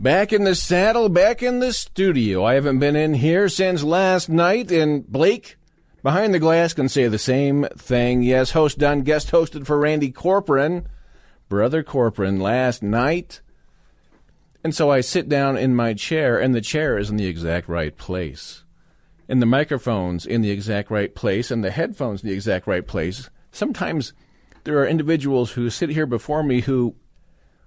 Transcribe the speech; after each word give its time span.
Back 0.00 0.32
in 0.32 0.42
the 0.42 0.56
saddle, 0.56 1.08
back 1.08 1.40
in 1.42 1.60
the 1.60 1.72
studio. 1.72 2.44
I 2.44 2.54
haven't 2.54 2.80
been 2.80 2.96
in 2.96 3.14
here 3.14 3.48
since 3.48 3.84
last 3.84 4.28
night, 4.28 4.72
and 4.72 5.06
Blake 5.06 5.56
behind 6.02 6.34
the 6.34 6.40
glass 6.40 6.74
can 6.74 6.88
say 6.88 7.06
the 7.06 7.18
same 7.18 7.64
thing. 7.76 8.22
Yes, 8.22 8.50
host 8.50 8.78
Dunn, 8.78 9.02
guest 9.02 9.30
hosted 9.30 9.66
for 9.66 9.78
Randy 9.78 10.10
Corporon, 10.10 10.86
brother 11.48 11.84
Corporon, 11.84 12.40
last 12.40 12.82
night. 12.82 13.40
And 14.64 14.74
so 14.74 14.90
I 14.90 15.00
sit 15.00 15.28
down 15.28 15.56
in 15.56 15.76
my 15.76 15.94
chair, 15.94 16.38
and 16.40 16.54
the 16.54 16.60
chair 16.60 16.98
is 16.98 17.08
in 17.08 17.16
the 17.16 17.26
exact 17.26 17.68
right 17.68 17.96
place. 17.96 18.64
And 19.28 19.40
the 19.40 19.46
microphone's 19.46 20.26
in 20.26 20.42
the 20.42 20.50
exact 20.50 20.90
right 20.90 21.14
place, 21.14 21.52
and 21.52 21.62
the 21.62 21.70
headphones 21.70 22.22
in 22.22 22.30
the 22.30 22.34
exact 22.34 22.66
right 22.66 22.86
place. 22.86 23.30
Sometimes 23.52 24.12
there 24.64 24.78
are 24.78 24.86
individuals 24.86 25.52
who 25.52 25.70
sit 25.70 25.90
here 25.90 26.06
before 26.06 26.42
me 26.42 26.62
who 26.62 26.96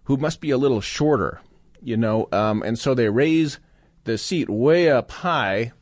who 0.04 0.18
must 0.18 0.40
be 0.40 0.52
a 0.52 0.57
little 0.57 0.80
shorter 0.82 1.41
you 1.81 1.98
know, 1.98 2.27
um, 2.31 2.63
and 2.63 2.77
so 2.77 2.94
they 2.94 3.09
raise 3.09 3.59
the 4.04 4.18
seat 4.18 4.49
way 4.49 4.90
up 4.90 5.12
high 5.12 5.74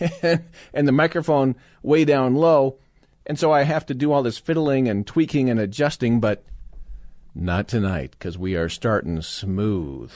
and 0.22 0.88
the 0.88 0.92
microphone 0.92 1.56
way 1.82 2.04
down 2.04 2.34
low. 2.34 2.78
And 3.26 3.38
so 3.38 3.52
I 3.52 3.62
have 3.62 3.86
to 3.86 3.94
do 3.94 4.12
all 4.12 4.22
this 4.22 4.38
fiddling 4.38 4.88
and 4.88 5.06
tweaking 5.06 5.50
and 5.50 5.60
adjusting, 5.60 6.20
but 6.20 6.44
not 7.34 7.68
tonight 7.68 8.12
because 8.12 8.38
we 8.38 8.56
are 8.56 8.68
starting 8.68 9.20
smooth. 9.22 10.12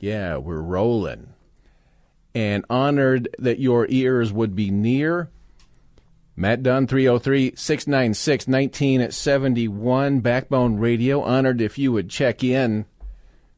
Yeah, 0.00 0.38
we're 0.38 0.60
rolling. 0.60 1.34
And 2.34 2.64
honored 2.68 3.28
that 3.38 3.60
your 3.60 3.86
ears 3.88 4.32
would 4.32 4.56
be 4.56 4.70
near. 4.70 5.30
Matt 6.36 6.64
Dunn, 6.64 6.88
303 6.88 7.52
696 7.54 8.48
1971, 8.48 10.20
Backbone 10.20 10.78
Radio. 10.78 11.22
Honored 11.22 11.60
if 11.60 11.78
you 11.78 11.92
would 11.92 12.10
check 12.10 12.42
in 12.42 12.86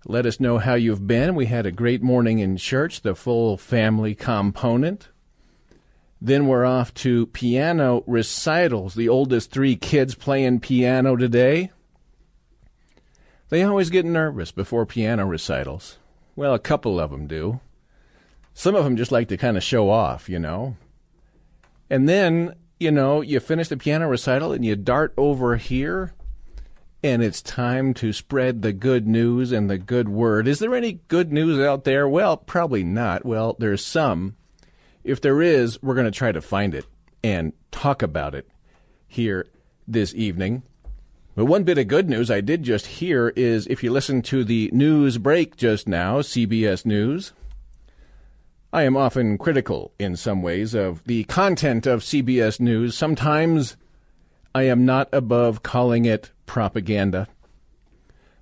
let 0.08 0.24
us 0.24 0.38
know 0.38 0.58
how 0.58 0.74
you've 0.74 1.06
been. 1.06 1.34
We 1.34 1.46
had 1.46 1.66
a 1.66 1.72
great 1.72 2.00
morning 2.00 2.38
in 2.38 2.56
church, 2.56 3.02
the 3.02 3.16
full 3.16 3.56
family 3.56 4.14
component. 4.14 5.08
Then 6.20 6.46
we're 6.46 6.64
off 6.64 6.94
to 6.94 7.26
piano 7.26 8.04
recitals. 8.06 8.94
The 8.94 9.08
oldest 9.08 9.50
three 9.50 9.74
kids 9.74 10.14
playing 10.14 10.60
piano 10.60 11.16
today. 11.16 11.72
They 13.48 13.64
always 13.64 13.90
get 13.90 14.06
nervous 14.06 14.52
before 14.52 14.86
piano 14.86 15.26
recitals. 15.26 15.98
Well, 16.36 16.54
a 16.54 16.60
couple 16.60 17.00
of 17.00 17.10
them 17.10 17.26
do. 17.26 17.60
Some 18.54 18.76
of 18.76 18.84
them 18.84 18.96
just 18.96 19.12
like 19.12 19.26
to 19.28 19.36
kind 19.36 19.56
of 19.56 19.64
show 19.64 19.91
off, 19.91 20.28
you 20.28 20.38
know. 20.38 20.76
And 21.91 22.08
then, 22.08 22.54
you 22.78 22.92
know, 22.92 23.22
you 23.22 23.41
finish 23.41 23.68
the 23.68 23.76
piano 23.76 24.08
recital 24.08 24.52
and 24.52 24.64
you 24.64 24.76
dart 24.76 25.14
over 25.16 25.56
here 25.56 26.14
and 27.02 27.22
it's 27.22 27.42
time 27.42 27.94
to 27.94 28.12
spread 28.12 28.62
the 28.62 28.72
good 28.72 29.06
news 29.06 29.52
and 29.52 29.69
the 29.69 29.78
good 29.78 30.08
word. 30.08 30.48
Is 30.48 30.58
there 30.58 30.75
any 30.75 31.00
good 31.08 31.33
news 31.33 31.58
out 31.64 31.84
there? 31.84 32.08
Well, 32.08 32.36
probably 32.36 32.84
not. 32.84 33.25
Well, 33.25 33.56
there's 33.58 33.84
some. 33.84 34.36
If 35.05 35.20
there 35.20 35.41
is, 35.41 35.83
we're 35.83 35.94
going 35.94 36.06
to 36.06 36.11
try 36.11 36.33
to 36.33 36.41
find 36.41 36.75
it 36.75 36.84
and 37.22 37.53
talk 37.70 38.03
about 38.03 38.34
it 38.34 38.48
here 39.06 39.47
this 39.87 40.15
evening. 40.15 40.62
But 41.34 41.44
one 41.44 41.65
bit 41.65 41.78
of 41.78 41.87
good 41.87 42.09
news 42.09 42.31
I 42.31 42.41
did 42.41 42.62
just 42.62 42.87
hear 42.87 43.28
is 43.37 43.66
if 43.66 43.84
you 43.84 43.93
listen 43.93 44.22
to 44.22 44.43
the 44.43 44.70
news 44.72 45.19
break 45.19 45.56
just 45.56 45.87
now, 45.87 46.20
CBS 46.20 46.87
News, 46.87 47.32
I 48.72 48.82
am 48.82 48.97
often 48.97 49.37
critical 49.37 49.93
in 49.99 50.16
some 50.16 50.43
ways 50.43 50.75
of 50.75 51.04
the 51.04 51.25
content 51.25 51.87
of 51.87 52.00
CBS 52.00 52.59
News. 52.59 52.97
Sometimes 52.97 53.76
I 54.54 54.62
am 54.62 54.87
not 54.87 55.10
above 55.12 55.62
calling 55.62 56.06
it 56.06 56.31
propaganda, 56.46 57.28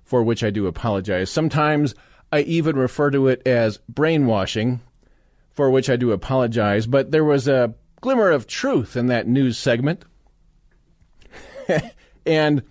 for 0.03 0.23
which 0.23 0.43
I 0.43 0.49
do 0.49 0.67
apologize. 0.67 1.29
Sometimes 1.29 1.95
I 2.31 2.41
even 2.41 2.75
refer 2.75 3.11
to 3.11 3.27
it 3.27 3.45
as 3.45 3.79
brainwashing, 3.89 4.81
for 5.51 5.69
which 5.69 5.89
I 5.89 5.95
do 5.95 6.11
apologize. 6.11 6.87
But 6.87 7.11
there 7.11 7.23
was 7.23 7.47
a 7.47 7.73
glimmer 8.01 8.29
of 8.29 8.47
truth 8.47 8.95
in 8.95 9.07
that 9.07 9.27
news 9.27 9.57
segment. 9.57 10.05
and 12.25 12.63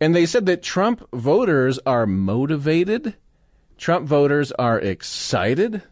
and 0.00 0.16
they 0.16 0.26
said 0.26 0.46
that 0.46 0.62
Trump 0.62 1.06
voters 1.12 1.78
are 1.86 2.06
motivated. 2.06 3.14
Trump 3.78 4.06
voters 4.08 4.50
are 4.52 4.78
excited 4.78 5.82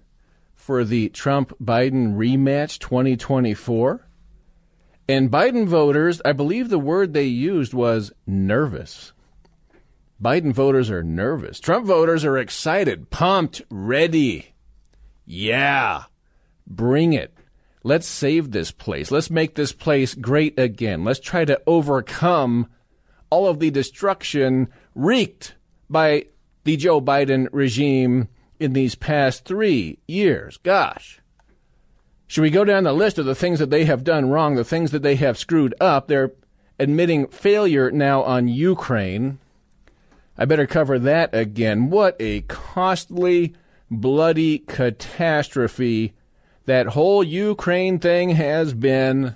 for 0.55 0.85
the 0.85 1.09
Trump 1.11 1.53
Biden 1.63 2.17
rematch 2.17 2.79
2024. 2.81 4.07
And 5.11 5.29
Biden 5.29 5.67
voters, 5.67 6.23
I 6.25 6.31
believe 6.31 6.69
the 6.69 6.79
word 6.79 7.15
they 7.15 7.25
used 7.25 7.75
was 7.75 8.13
nervous. 8.29 9.13
Biden 10.23 10.53
voters 10.53 10.89
are 10.89 11.03
nervous. 11.03 11.59
Trump 11.59 11.85
voters 11.85 12.25
are 12.25 12.39
excited, 12.39 13.11
pumped, 13.11 13.61
ready. 13.69 14.55
Yeah, 15.27 16.05
bring 16.65 17.13
it. 17.13 17.37
Let's 17.83 18.07
save 18.07 18.53
this 18.53 18.71
place. 18.71 19.11
Let's 19.11 19.31
make 19.31 19.57
this 19.57 19.73
place 19.73 20.15
great 20.15 20.57
again. 20.57 21.03
Let's 21.03 21.19
try 21.19 21.45
to 21.45 21.61
overcome 21.67 22.69
all 23.31 23.49
of 23.49 23.59
the 23.59 23.73
destruction 23.73 24.69
wreaked 24.95 25.57
by 25.89 26.27
the 26.63 26.77
Joe 26.77 27.01
Biden 27.01 27.49
regime 27.51 28.29
in 28.61 28.75
these 28.75 28.95
past 28.95 29.45
three 29.45 29.99
years. 30.07 30.59
Gosh. 30.59 31.21
Should 32.31 32.43
we 32.43 32.51
go 32.51 32.65
down 32.65 32.85
the 32.85 32.93
list 32.93 33.19
of 33.19 33.27
the 33.27 33.35
things 33.35 33.59
that 33.59 33.71
they 33.71 33.87
have 33.87 34.05
done 34.05 34.31
wrong, 34.31 34.55
the 34.55 34.63
things 34.63 34.93
that 34.93 35.03
they 35.03 35.17
have 35.17 35.37
screwed 35.37 35.75
up? 35.81 36.07
They're 36.07 36.31
admitting 36.79 37.27
failure 37.27 37.91
now 37.91 38.23
on 38.23 38.47
Ukraine. 38.47 39.41
I 40.39 40.45
better 40.45 40.69
cover 40.69 40.97
that 41.01 41.35
again. 41.35 41.91
What 41.91 42.15
a 42.21 42.43
costly, 42.43 43.55
bloody 43.91 44.61
catastrophe 44.61 46.15
that 46.67 46.87
whole 46.87 47.25
Ukraine 47.25 47.99
thing 47.99 48.31
has 48.31 48.75
been. 48.75 49.35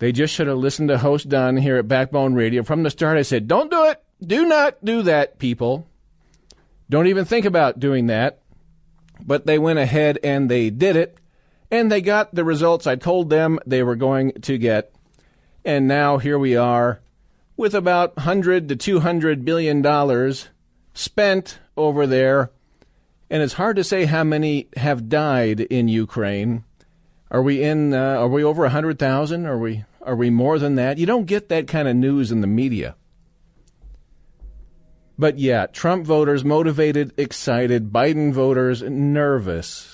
They 0.00 0.12
just 0.12 0.34
should 0.34 0.48
have 0.48 0.58
listened 0.58 0.90
to 0.90 0.98
host 0.98 1.30
Dunn 1.30 1.56
here 1.56 1.78
at 1.78 1.88
Backbone 1.88 2.34
Radio. 2.34 2.62
From 2.62 2.82
the 2.82 2.90
start, 2.90 3.16
I 3.16 3.22
said, 3.22 3.48
don't 3.48 3.70
do 3.70 3.86
it. 3.86 4.04
Do 4.22 4.44
not 4.44 4.84
do 4.84 5.00
that, 5.04 5.38
people. 5.38 5.88
Don't 6.90 7.06
even 7.06 7.24
think 7.24 7.46
about 7.46 7.80
doing 7.80 8.08
that. 8.08 8.40
But 9.24 9.46
they 9.46 9.58
went 9.58 9.78
ahead 9.78 10.18
and 10.22 10.50
they 10.50 10.68
did 10.68 10.96
it 10.96 11.16
and 11.72 11.90
they 11.90 12.02
got 12.02 12.34
the 12.34 12.44
results 12.44 12.86
I 12.86 12.96
told 12.96 13.30
them 13.30 13.58
they 13.66 13.82
were 13.82 13.96
going 13.96 14.32
to 14.42 14.58
get. 14.58 14.92
And 15.64 15.88
now 15.88 16.18
here 16.18 16.38
we 16.38 16.54
are 16.54 17.00
with 17.56 17.74
about 17.74 18.14
100 18.16 18.68
to 18.68 18.76
200 18.76 19.44
billion 19.44 19.80
dollars 19.80 20.50
spent 20.92 21.58
over 21.76 22.06
there. 22.06 22.50
And 23.30 23.42
it's 23.42 23.54
hard 23.54 23.76
to 23.76 23.84
say 23.84 24.04
how 24.04 24.22
many 24.22 24.68
have 24.76 25.08
died 25.08 25.60
in 25.60 25.88
Ukraine. 25.88 26.64
Are 27.30 27.40
we 27.40 27.62
in 27.62 27.94
uh, 27.94 28.16
are 28.16 28.28
we 28.28 28.44
over 28.44 28.62
100,000? 28.62 29.46
Are 29.46 29.58
we 29.58 29.84
are 30.02 30.16
we 30.16 30.28
more 30.28 30.58
than 30.58 30.74
that? 30.74 30.98
You 30.98 31.06
don't 31.06 31.24
get 31.24 31.48
that 31.48 31.66
kind 31.66 31.88
of 31.88 31.96
news 31.96 32.30
in 32.30 32.42
the 32.42 32.46
media. 32.46 32.96
But 35.18 35.38
yeah, 35.38 35.66
Trump 35.66 36.04
voters 36.04 36.44
motivated, 36.44 37.14
excited, 37.16 37.92
Biden 37.92 38.32
voters 38.34 38.82
nervous 38.82 39.91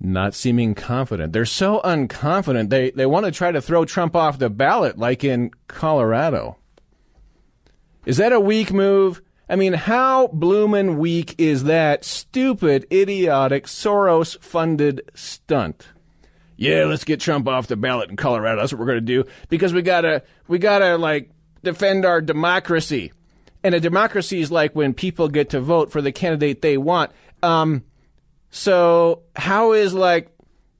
not 0.00 0.34
seeming 0.34 0.74
confident. 0.74 1.32
They're 1.32 1.44
so 1.44 1.80
unconfident. 1.84 2.70
They 2.70 2.90
they 2.90 3.06
want 3.06 3.26
to 3.26 3.32
try 3.32 3.50
to 3.52 3.60
throw 3.60 3.84
Trump 3.84 4.14
off 4.14 4.38
the 4.38 4.50
ballot 4.50 4.98
like 4.98 5.24
in 5.24 5.50
Colorado. 5.66 6.56
Is 8.06 8.16
that 8.18 8.32
a 8.32 8.40
weak 8.40 8.72
move? 8.72 9.20
I 9.50 9.56
mean, 9.56 9.72
how 9.72 10.28
bloomin' 10.28 10.98
weak 10.98 11.34
is 11.38 11.64
that 11.64 12.04
stupid, 12.04 12.86
idiotic, 12.92 13.64
Soros 13.64 14.38
funded 14.40 15.10
stunt? 15.14 15.88
Yeah, 16.56 16.84
let's 16.84 17.04
get 17.04 17.20
Trump 17.20 17.48
off 17.48 17.66
the 17.66 17.76
ballot 17.76 18.10
in 18.10 18.16
Colorado. 18.16 18.60
That's 18.60 18.72
what 18.72 18.80
we're 18.80 18.86
going 18.86 19.06
to 19.06 19.22
do 19.22 19.24
because 19.48 19.72
we 19.72 19.82
got 19.82 20.02
to 20.02 20.22
we 20.48 20.58
got 20.58 20.80
to 20.80 20.98
like 20.98 21.30
defend 21.62 22.04
our 22.04 22.20
democracy. 22.20 23.12
And 23.64 23.74
a 23.74 23.80
democracy 23.80 24.40
is 24.40 24.52
like 24.52 24.74
when 24.76 24.94
people 24.94 25.28
get 25.28 25.50
to 25.50 25.60
vote 25.60 25.90
for 25.90 26.00
the 26.00 26.12
candidate 26.12 26.62
they 26.62 26.76
want. 26.76 27.10
Um, 27.42 27.84
so, 28.50 29.22
how 29.36 29.72
is 29.72 29.94
like 29.94 30.30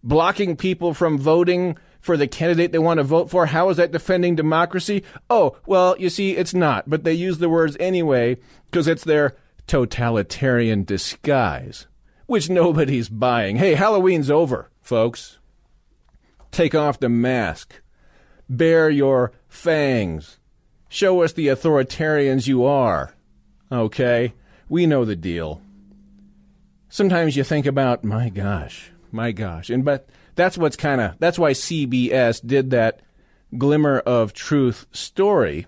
blocking 0.02 0.56
people 0.56 0.94
from 0.94 1.18
voting 1.18 1.76
for 2.00 2.16
the 2.16 2.28
candidate 2.28 2.72
they 2.72 2.78
want 2.78 2.98
to 2.98 3.04
vote 3.04 3.30
for. 3.30 3.46
How 3.46 3.68
is 3.68 3.76
that 3.76 3.92
defending 3.92 4.34
democracy? 4.34 5.02
Oh, 5.28 5.56
well, 5.66 5.96
you 5.98 6.08
see, 6.08 6.36
it's 6.36 6.54
not, 6.54 6.88
but 6.88 7.04
they 7.04 7.12
use 7.12 7.38
the 7.38 7.48
words 7.48 7.76
anyway 7.78 8.38
because 8.70 8.88
it's 8.88 9.04
their 9.04 9.36
totalitarian 9.66 10.84
disguise, 10.84 11.86
which 12.26 12.48
nobody's 12.48 13.08
buying. 13.08 13.56
Hey, 13.56 13.74
Halloween's 13.74 14.30
over, 14.30 14.70
folks. 14.80 15.38
Take 16.50 16.74
off 16.74 16.98
the 16.98 17.10
mask. 17.10 17.82
Bare 18.48 18.88
your 18.88 19.32
fangs. 19.48 20.38
Show 20.88 21.22
us 21.22 21.34
the 21.34 21.48
authoritarians 21.48 22.46
you 22.46 22.64
are. 22.64 23.14
Okay? 23.70 24.32
We 24.70 24.86
know 24.86 25.04
the 25.04 25.16
deal. 25.16 25.60
Sometimes 26.98 27.36
you 27.36 27.44
think 27.44 27.64
about, 27.64 28.02
my 28.02 28.28
gosh, 28.28 28.90
my 29.12 29.30
gosh. 29.30 29.70
And 29.70 29.84
but 29.84 30.08
that's 30.34 30.58
what's 30.58 30.74
kind 30.74 31.00
of 31.00 31.14
that's 31.20 31.38
why 31.38 31.52
CBS 31.52 32.44
did 32.44 32.70
that 32.70 33.02
glimmer 33.56 34.00
of 34.00 34.32
truth 34.32 34.84
story 34.90 35.66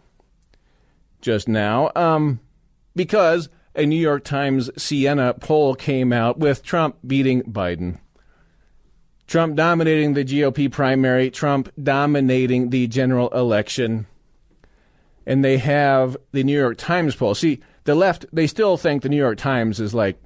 just 1.20 1.46
now. 1.46 1.92
Um 1.94 2.40
because 2.96 3.48
a 3.76 3.86
New 3.86 3.94
York 3.94 4.24
Times 4.24 4.70
Siena 4.76 5.34
poll 5.34 5.76
came 5.76 6.12
out 6.12 6.40
with 6.40 6.64
Trump 6.64 6.96
beating 7.06 7.44
Biden. 7.44 8.00
Trump 9.28 9.54
dominating 9.54 10.14
the 10.14 10.24
GOP 10.24 10.68
primary, 10.68 11.30
Trump 11.30 11.70
dominating 11.80 12.70
the 12.70 12.88
general 12.88 13.28
election. 13.28 14.08
And 15.24 15.44
they 15.44 15.58
have 15.58 16.16
the 16.32 16.42
New 16.42 16.58
York 16.58 16.76
Times 16.76 17.14
poll. 17.14 17.36
See, 17.36 17.60
the 17.84 17.94
left, 17.94 18.26
they 18.32 18.48
still 18.48 18.76
think 18.76 19.02
the 19.04 19.08
New 19.08 19.16
York 19.16 19.38
Times 19.38 19.78
is 19.78 19.94
like 19.94 20.20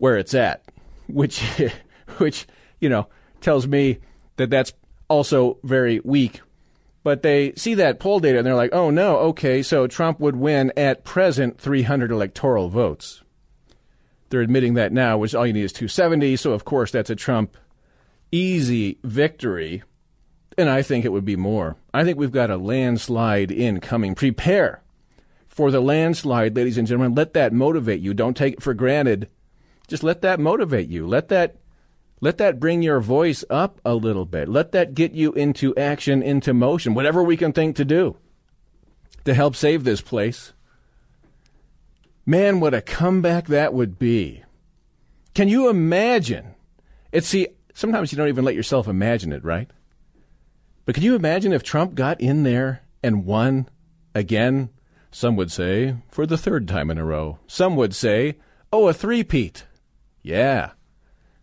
where 0.00 0.16
it's 0.16 0.34
at, 0.34 0.64
which, 1.06 1.42
which, 2.18 2.46
you 2.80 2.88
know, 2.88 3.06
tells 3.40 3.66
me 3.66 3.98
that 4.36 4.50
that's 4.50 4.72
also 5.08 5.58
very 5.62 6.00
weak. 6.00 6.40
But 7.02 7.22
they 7.22 7.52
see 7.54 7.74
that 7.74 8.00
poll 8.00 8.18
data 8.20 8.38
and 8.38 8.46
they're 8.46 8.54
like, 8.54 8.74
oh 8.74 8.90
no, 8.90 9.18
okay, 9.18 9.62
so 9.62 9.86
Trump 9.86 10.18
would 10.20 10.36
win 10.36 10.72
at 10.76 11.04
present 11.04 11.60
300 11.60 12.10
electoral 12.10 12.68
votes. 12.68 13.22
They're 14.30 14.40
admitting 14.40 14.74
that 14.74 14.92
now, 14.92 15.18
which 15.18 15.34
all 15.34 15.46
you 15.46 15.52
need 15.52 15.64
is 15.64 15.72
270. 15.72 16.36
So, 16.36 16.52
of 16.52 16.64
course, 16.64 16.90
that's 16.90 17.10
a 17.10 17.16
Trump 17.16 17.56
easy 18.32 18.98
victory, 19.02 19.82
and 20.56 20.68
I 20.68 20.82
think 20.82 21.04
it 21.04 21.12
would 21.12 21.24
be 21.24 21.36
more. 21.36 21.76
I 21.92 22.04
think 22.04 22.16
we've 22.16 22.30
got 22.30 22.50
a 22.50 22.56
landslide 22.56 23.50
incoming. 23.50 24.14
Prepare 24.14 24.82
for 25.48 25.70
the 25.70 25.80
landslide, 25.80 26.56
ladies 26.56 26.78
and 26.78 26.86
gentlemen. 26.86 27.14
Let 27.14 27.34
that 27.34 27.52
motivate 27.52 28.00
you. 28.00 28.14
Don't 28.14 28.36
take 28.36 28.54
it 28.54 28.62
for 28.62 28.72
granted. 28.72 29.28
Just 29.90 30.04
let 30.04 30.22
that 30.22 30.38
motivate 30.38 30.88
you. 30.88 31.04
Let 31.04 31.28
that 31.30 31.56
let 32.20 32.38
that 32.38 32.60
bring 32.60 32.80
your 32.80 33.00
voice 33.00 33.44
up 33.50 33.80
a 33.84 33.94
little 33.94 34.24
bit. 34.24 34.48
Let 34.48 34.70
that 34.72 34.94
get 34.94 35.12
you 35.12 35.32
into 35.32 35.74
action, 35.76 36.22
into 36.22 36.54
motion, 36.54 36.94
whatever 36.94 37.24
we 37.24 37.36
can 37.36 37.52
think 37.52 37.74
to 37.76 37.84
do 37.84 38.16
to 39.24 39.34
help 39.34 39.56
save 39.56 39.82
this 39.82 40.00
place. 40.00 40.52
Man, 42.24 42.60
what 42.60 42.72
a 42.72 42.80
comeback 42.80 43.46
that 43.48 43.74
would 43.74 43.98
be. 43.98 44.44
Can 45.34 45.48
you 45.48 45.68
imagine? 45.68 46.54
It's 47.10 47.26
see, 47.26 47.48
sometimes 47.74 48.12
you 48.12 48.16
don't 48.16 48.28
even 48.28 48.44
let 48.44 48.54
yourself 48.54 48.86
imagine 48.86 49.32
it, 49.32 49.44
right? 49.44 49.68
But 50.84 50.94
can 50.94 51.02
you 51.02 51.16
imagine 51.16 51.52
if 51.52 51.64
Trump 51.64 51.96
got 51.96 52.20
in 52.20 52.44
there 52.44 52.82
and 53.02 53.24
won 53.24 53.68
again? 54.14 54.70
Some 55.10 55.34
would 55.34 55.50
say 55.50 55.96
for 56.10 56.26
the 56.26 56.38
third 56.38 56.68
time 56.68 56.90
in 56.90 56.98
a 56.98 57.04
row. 57.04 57.40
Some 57.48 57.74
would 57.74 57.94
say, 57.94 58.36
oh, 58.72 58.86
a 58.86 58.94
three-peat. 58.94 59.64
Yeah. 60.22 60.72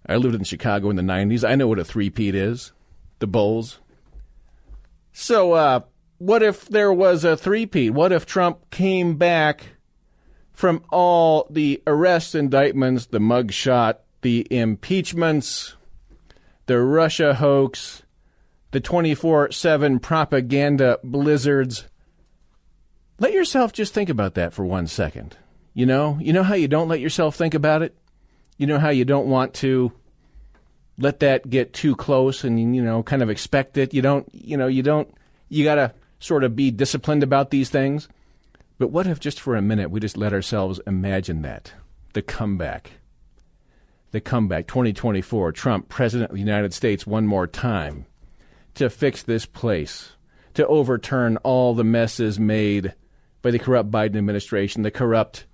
I 0.07 0.15
lived 0.15 0.35
in 0.35 0.44
Chicago 0.44 0.89
in 0.89 0.95
the 0.95 1.01
90s. 1.01 1.47
I 1.47 1.56
know 1.56 1.68
what 1.68 1.79
a 1.79 1.85
three-peat 1.85 2.35
is. 2.35 2.71
The 3.19 3.27
Bulls. 3.27 3.79
So, 5.12 5.53
uh, 5.53 5.81
what 6.19 6.44
if 6.44 6.68
there 6.68 6.94
was 6.94 7.24
a 7.24 7.35
three-peat? 7.35 7.91
What 7.91 8.12
if 8.12 8.25
Trump 8.25 8.69
came 8.69 9.18
back 9.18 9.63
from 10.53 10.83
all 10.89 11.47
the 11.51 11.83
arrests, 11.85 12.33
indictments, 12.33 13.06
the 13.06 13.19
mugshot, 13.19 13.97
the 14.21 14.47
impeachments, 14.50 15.75
the 16.65 16.81
Russia 16.81 17.35
hoax, 17.35 18.01
the 18.71 18.80
24 18.80 19.51
7 19.51 20.00
propaganda 20.00 21.00
blizzards. 21.03 21.85
Let 23.19 23.33
yourself 23.33 23.71
just 23.71 23.94
think 23.94 24.09
about 24.09 24.33
that 24.33 24.51
for 24.51 24.65
one 24.65 24.88
second. 24.88 25.38
You 25.73 25.85
know, 25.85 26.18
you 26.19 26.33
know 26.33 26.44
how 26.44 26.56
you 26.56 26.68
don't 26.68 26.88
let 26.88 27.00
yourself 27.00 27.35
think 27.35 27.53
about 27.53 27.83
it? 27.83 27.95
You 28.57 28.68
know 28.68 28.80
how 28.80 28.89
you 28.89 29.06
don't 29.06 29.27
want 29.27 29.54
to 29.56 29.92
let 30.98 31.19
that 31.19 31.50
get 31.50 31.74
too 31.74 31.95
close 31.95 32.44
and, 32.44 32.75
you 32.75 32.83
know, 32.83 33.04
kind 33.04 33.21
of 33.21 33.30
expect 33.30 33.77
it. 33.77 33.94
You 33.94 34.01
don't, 34.01 34.27
you 34.33 34.57
know, 34.57 34.68
you 34.68 34.81
don't, 34.81 35.13
you 35.50 35.63
got 35.63 35.75
to 35.75 35.94
sort 36.19 36.44
of 36.44 36.56
be 36.56 36.71
disciplined 36.71 37.24
about 37.24 37.51
these 37.51 37.69
things. 37.69 38.09
But 38.80 38.92
what 38.92 39.07
if 39.07 39.19
just 39.19 39.39
for 39.39 39.56
a 39.56 39.62
minute 39.62 39.92
we 39.92 40.00
just 40.00 40.18
let 40.18 40.33
ourselves 40.33 40.80
imagine 40.88 41.44
that? 41.44 41.74
The 42.13 42.21
comeback 42.21 42.94
the 44.12 44.21
comeback 44.21 44.68
2024 44.68 45.51
Trump, 45.51 45.89
President 45.89 46.30
of 46.30 46.36
the 46.36 46.42
United 46.42 46.74
States, 46.74 47.06
one 47.06 47.27
more 47.27 47.48
time 47.48 48.06
to 48.75 48.89
fix 48.89 49.24
this 49.24 49.45
place, 49.45 50.13
to 50.54 50.65
overturn 50.68 51.38
all 51.38 51.74
the 51.74 51.83
messes 51.83 52.39
made 52.39 52.94
by 53.42 53.51
the 53.51 53.59
corrupt 53.59 53.92
Biden 53.92 54.18
administration, 54.18 54.83
the 54.83 54.92
corrupt 54.92 55.45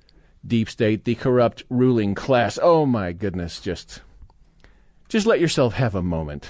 deep 0.45 0.69
state, 0.69 1.03
the 1.05 1.15
corrupt 1.15 1.63
ruling 1.69 2.15
class. 2.15 2.59
Oh 2.61 2.85
my 2.85 3.11
goodness, 3.11 3.59
just 3.59 4.01
just 5.09 5.25
let 5.25 5.39
yourself 5.39 5.73
have 5.75 5.95
a 5.95 6.01
moment. 6.01 6.49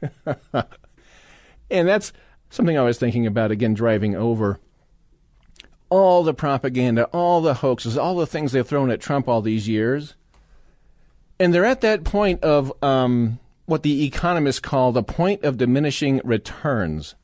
and 1.70 1.88
that's 1.88 2.12
something 2.50 2.76
I 2.76 2.82
was 2.82 2.98
thinking 2.98 3.26
about 3.26 3.50
again 3.50 3.74
driving 3.74 4.16
over 4.16 4.58
all 5.90 6.22
the 6.22 6.34
propaganda, 6.34 7.04
all 7.06 7.40
the 7.40 7.54
hoaxes, 7.54 7.98
all 7.98 8.16
the 8.16 8.26
things 8.26 8.52
they've 8.52 8.66
thrown 8.66 8.90
at 8.90 9.00
Trump 9.00 9.28
all 9.28 9.42
these 9.42 9.68
years 9.68 10.14
and 11.42 11.52
they're 11.52 11.64
at 11.64 11.80
that 11.80 12.04
point 12.04 12.44
of 12.44 12.72
um, 12.84 13.40
what 13.66 13.82
the 13.82 14.04
economists 14.04 14.60
call 14.60 14.92
the 14.92 15.02
point 15.02 15.42
of 15.42 15.56
diminishing 15.56 16.20
returns, 16.22 17.16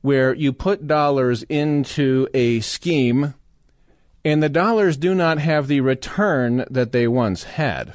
where 0.00 0.34
you 0.34 0.52
put 0.52 0.88
dollars 0.88 1.44
into 1.44 2.26
a 2.34 2.58
scheme 2.58 3.34
and 4.24 4.42
the 4.42 4.48
dollars 4.48 4.96
do 4.96 5.14
not 5.14 5.38
have 5.38 5.66
the 5.66 5.80
return 5.80 6.64
that 6.70 6.92
they 6.92 7.08
once 7.08 7.44
had. 7.44 7.94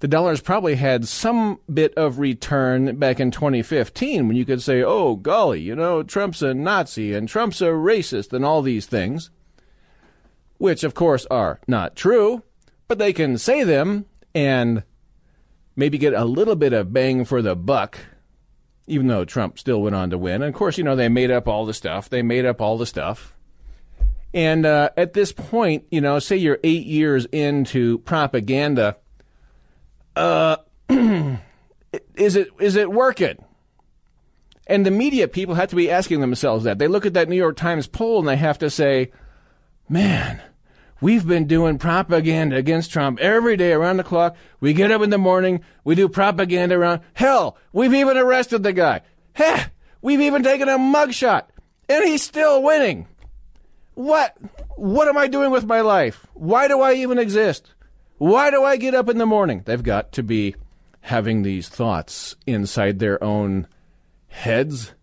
The 0.00 0.08
dollars 0.08 0.40
probably 0.40 0.76
had 0.76 1.08
some 1.08 1.58
bit 1.72 1.92
of 1.94 2.20
return 2.20 2.96
back 2.98 3.18
in 3.18 3.32
2015 3.32 4.28
when 4.28 4.36
you 4.36 4.44
could 4.44 4.62
say, 4.62 4.82
oh, 4.82 5.16
golly, 5.16 5.60
you 5.60 5.74
know, 5.74 6.04
Trump's 6.04 6.40
a 6.40 6.54
Nazi 6.54 7.12
and 7.14 7.28
Trump's 7.28 7.60
a 7.60 7.66
racist 7.66 8.32
and 8.32 8.44
all 8.44 8.62
these 8.62 8.86
things, 8.86 9.30
which, 10.58 10.84
of 10.84 10.94
course, 10.94 11.26
are 11.26 11.58
not 11.66 11.96
true 11.96 12.44
but 12.88 12.98
they 12.98 13.12
can 13.12 13.38
say 13.38 13.62
them 13.62 14.06
and 14.34 14.82
maybe 15.76 15.98
get 15.98 16.14
a 16.14 16.24
little 16.24 16.56
bit 16.56 16.72
of 16.72 16.92
bang 16.92 17.24
for 17.24 17.42
the 17.42 17.54
buck, 17.54 17.98
even 18.86 19.06
though 19.06 19.24
Trump 19.26 19.58
still 19.58 19.82
went 19.82 19.94
on 19.94 20.10
to 20.10 20.18
win. 20.18 20.36
And 20.36 20.44
of 20.44 20.54
course, 20.54 20.78
you 20.78 20.84
know, 20.84 20.96
they 20.96 21.08
made 21.08 21.30
up 21.30 21.46
all 21.46 21.66
the 21.66 21.74
stuff. 21.74 22.08
They 22.08 22.22
made 22.22 22.46
up 22.46 22.60
all 22.60 22.78
the 22.78 22.86
stuff. 22.86 23.34
And 24.34 24.66
uh, 24.66 24.90
at 24.96 25.14
this 25.14 25.32
point, 25.32 25.84
you 25.90 26.00
know, 26.00 26.18
say 26.18 26.36
you're 26.36 26.58
eight 26.62 26.86
years 26.86 27.26
into 27.26 27.98
propaganda, 28.00 28.96
uh, 30.16 30.56
is 30.88 32.36
it 32.36 32.48
is 32.60 32.76
it 32.76 32.90
working? 32.90 33.44
And 34.66 34.84
the 34.84 34.90
media 34.90 35.28
people 35.28 35.54
have 35.54 35.70
to 35.70 35.76
be 35.76 35.90
asking 35.90 36.20
themselves 36.20 36.64
that. 36.64 36.78
They 36.78 36.88
look 36.88 37.06
at 37.06 37.14
that 37.14 37.28
New 37.28 37.36
York 37.36 37.56
Times 37.56 37.86
poll 37.86 38.18
and 38.18 38.28
they 38.28 38.36
have 38.36 38.58
to 38.58 38.68
say, 38.68 39.10
man, 39.88 40.42
We've 41.00 41.26
been 41.26 41.46
doing 41.46 41.78
propaganda 41.78 42.56
against 42.56 42.90
Trump 42.90 43.20
every 43.20 43.56
day 43.56 43.72
around 43.72 43.98
the 43.98 44.04
clock. 44.04 44.36
We 44.58 44.72
get 44.72 44.90
up 44.90 45.00
in 45.02 45.10
the 45.10 45.18
morning, 45.18 45.62
we 45.84 45.94
do 45.94 46.08
propaganda 46.08 46.74
around. 46.74 47.02
Hell, 47.14 47.56
we've 47.72 47.94
even 47.94 48.16
arrested 48.16 48.64
the 48.64 48.72
guy. 48.72 49.02
Heh, 49.34 49.66
we've 50.02 50.20
even 50.20 50.42
taken 50.42 50.68
a 50.68 50.76
mugshot, 50.76 51.44
and 51.88 52.04
he's 52.04 52.24
still 52.24 52.62
winning. 52.64 53.06
What? 53.98 54.36
What 54.76 55.08
am 55.08 55.18
I 55.18 55.26
doing 55.26 55.50
with 55.50 55.64
my 55.64 55.80
life? 55.80 56.24
Why 56.34 56.68
do 56.68 56.80
I 56.80 56.94
even 56.94 57.18
exist? 57.18 57.74
Why 58.18 58.48
do 58.50 58.62
I 58.62 58.76
get 58.76 58.94
up 58.94 59.08
in 59.08 59.18
the 59.18 59.26
morning? 59.26 59.62
They've 59.64 59.82
got 59.82 60.12
to 60.12 60.22
be 60.22 60.54
having 61.00 61.42
these 61.42 61.68
thoughts 61.68 62.36
inside 62.46 63.00
their 63.00 63.22
own 63.24 63.66
heads, 64.28 64.94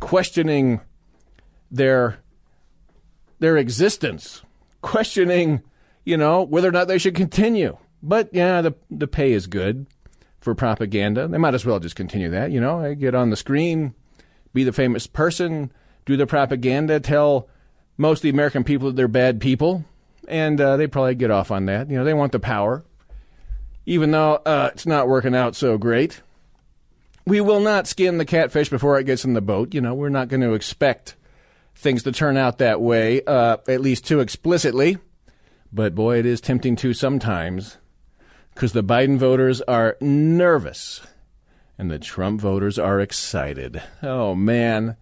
questioning 0.00 0.82
their 1.70 2.18
their 3.38 3.56
existence 3.56 4.42
questioning, 4.82 5.62
you 6.04 6.18
know, 6.18 6.42
whether 6.42 6.68
or 6.68 6.72
not 6.72 6.88
they 6.88 6.98
should 6.98 7.14
continue. 7.14 7.76
But 8.02 8.28
yeah, 8.34 8.60
the 8.60 8.74
the 8.90 9.08
pay 9.08 9.32
is 9.32 9.46
good 9.46 9.86
for 10.40 10.54
propaganda. 10.54 11.26
They 11.26 11.38
might 11.38 11.54
as 11.54 11.64
well 11.64 11.80
just 11.80 11.96
continue 11.96 12.28
that. 12.28 12.50
You 12.50 12.60
know, 12.60 12.80
I 12.80 12.92
get 12.92 13.14
on 13.14 13.30
the 13.30 13.36
screen, 13.36 13.94
be 14.52 14.62
the 14.62 14.74
famous 14.74 15.06
person, 15.06 15.72
do 16.04 16.18
the 16.18 16.26
propaganda, 16.26 17.00
tell 17.00 17.48
most 17.96 18.18
of 18.18 18.22
the 18.22 18.30
American 18.30 18.64
people 18.64 18.92
they're 18.92 19.08
bad 19.08 19.40
people, 19.40 19.84
and 20.28 20.60
uh, 20.60 20.76
they 20.76 20.86
probably 20.86 21.14
get 21.14 21.30
off 21.30 21.50
on 21.50 21.66
that. 21.66 21.90
You 21.90 21.96
know, 21.98 22.04
they 22.04 22.14
want 22.14 22.32
the 22.32 22.38
power, 22.40 22.84
even 23.86 24.10
though 24.10 24.34
uh, 24.44 24.70
it's 24.72 24.86
not 24.86 25.08
working 25.08 25.34
out 25.34 25.54
so 25.56 25.78
great. 25.78 26.20
we 27.26 27.40
will 27.40 27.60
not 27.60 27.86
skin 27.86 28.18
the 28.18 28.24
catfish 28.24 28.68
before 28.68 28.98
it 28.98 29.04
gets 29.04 29.24
in 29.24 29.34
the 29.34 29.40
boat. 29.40 29.74
You 29.74 29.80
know, 29.80 29.94
we're 29.94 30.08
not 30.08 30.28
going 30.28 30.42
to 30.42 30.54
expect 30.54 31.16
things 31.74 32.02
to 32.04 32.12
turn 32.12 32.36
out 32.36 32.58
that 32.58 32.80
way, 32.80 33.22
uh, 33.26 33.58
at 33.68 33.80
least 33.80 34.06
too 34.06 34.20
explicitly. 34.20 34.98
But 35.72 35.94
boy, 35.94 36.18
it 36.18 36.26
is 36.26 36.40
tempting 36.40 36.76
to 36.76 36.94
sometimes 36.94 37.78
because 38.54 38.72
the 38.72 38.84
Biden 38.84 39.18
voters 39.18 39.60
are 39.62 39.96
nervous 40.00 41.02
and 41.76 41.90
the 41.90 41.98
Trump 41.98 42.40
voters 42.40 42.78
are 42.78 43.00
excited. 43.00 43.82
Oh, 44.02 44.34
man. 44.34 44.96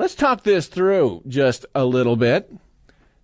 Let's 0.00 0.14
talk 0.14 0.44
this 0.44 0.66
through 0.66 1.24
just 1.28 1.66
a 1.74 1.84
little 1.84 2.16
bit. 2.16 2.50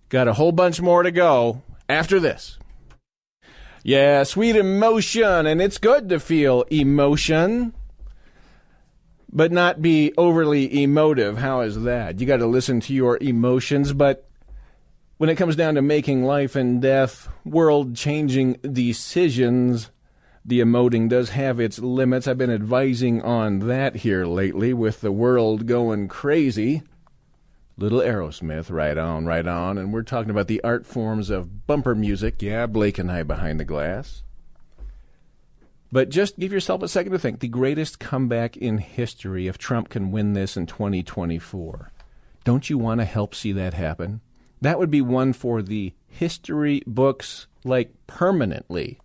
Got 0.09 0.27
a 0.27 0.33
whole 0.33 0.51
bunch 0.51 0.79
more 0.79 1.01
to 1.01 1.09
go 1.09 1.63
after 1.89 2.19
this. 2.19 2.59
Yeah, 3.81 4.21
sweet 4.21 4.55
emotion, 4.55 5.47
and 5.47 5.59
it's 5.59 5.79
good 5.79 6.07
to 6.09 6.19
feel 6.19 6.65
emotion, 6.69 7.73
but 9.33 9.51
not 9.51 9.81
be 9.81 10.13
overly 10.19 10.83
emotive. 10.83 11.39
How 11.39 11.61
is 11.61 11.81
that? 11.81 12.19
You 12.19 12.27
got 12.27 12.37
to 12.37 12.45
listen 12.45 12.79
to 12.81 12.93
your 12.93 13.17
emotions, 13.21 13.91
but 13.91 14.29
when 15.17 15.31
it 15.31 15.35
comes 15.35 15.55
down 15.55 15.73
to 15.73 15.81
making 15.81 16.25
life 16.25 16.55
and 16.55 16.79
death, 16.79 17.27
world 17.43 17.95
changing 17.95 18.53
decisions, 18.61 19.89
the 20.47 20.61
emoting 20.61 21.09
does 21.09 21.31
have 21.31 21.59
its 21.59 21.77
limits. 21.77 22.25
I've 22.25 22.37
been 22.37 22.49
advising 22.49 23.21
on 23.21 23.59
that 23.67 23.97
here 23.97 24.25
lately 24.25 24.73
with 24.73 25.01
the 25.01 25.11
world 25.11 25.65
going 25.65 26.07
crazy. 26.07 26.83
Little 27.77 27.99
Aerosmith, 27.99 28.71
right 28.71 28.97
on, 28.97 29.25
right 29.25 29.45
on. 29.45 29.77
And 29.77 29.91
we're 29.91 30.03
talking 30.03 30.31
about 30.31 30.47
the 30.47 30.63
art 30.63 30.85
forms 30.85 31.29
of 31.29 31.67
bumper 31.67 31.93
music. 31.93 32.41
Yeah, 32.41 32.65
Blake 32.65 32.97
and 32.97 33.11
I 33.11 33.23
behind 33.23 33.59
the 33.59 33.65
glass. 33.65 34.23
But 35.91 36.09
just 36.09 36.39
give 36.39 36.53
yourself 36.53 36.81
a 36.81 36.87
second 36.87 37.11
to 37.11 37.19
think. 37.19 37.41
The 37.41 37.49
greatest 37.49 37.99
comeback 37.99 38.55
in 38.55 38.77
history 38.77 39.47
if 39.47 39.57
Trump 39.57 39.89
can 39.89 40.11
win 40.11 40.31
this 40.31 40.55
in 40.55 40.65
2024. 40.65 41.91
Don't 42.45 42.69
you 42.69 42.77
want 42.77 43.01
to 43.01 43.05
help 43.05 43.35
see 43.35 43.51
that 43.51 43.73
happen? 43.73 44.21
That 44.61 44.79
would 44.79 44.89
be 44.89 45.01
one 45.01 45.33
for 45.33 45.61
the 45.61 45.93
history 46.07 46.81
books, 46.87 47.47
like 47.65 47.91
permanently. 48.07 48.99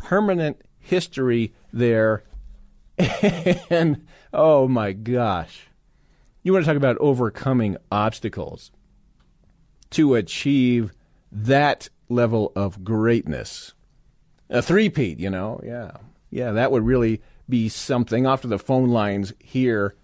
Permanent 0.00 0.60
history 0.78 1.54
there. 1.72 2.24
and 2.98 4.06
oh 4.32 4.66
my 4.66 4.92
gosh. 4.92 5.68
You 6.42 6.52
want 6.52 6.64
to 6.64 6.70
talk 6.70 6.76
about 6.76 6.96
overcoming 6.98 7.76
obstacles 7.92 8.72
to 9.90 10.14
achieve 10.14 10.92
that 11.30 11.90
level 12.08 12.52
of 12.56 12.82
greatness. 12.82 13.74
A 14.48 14.62
three-peat, 14.62 15.20
you 15.20 15.30
know, 15.30 15.60
yeah. 15.62 15.92
Yeah, 16.30 16.52
that 16.52 16.72
would 16.72 16.84
really 16.84 17.20
be 17.48 17.68
something. 17.68 18.26
Off 18.26 18.42
to 18.42 18.48
the 18.48 18.58
phone 18.58 18.88
lines 18.88 19.32
here. 19.38 19.94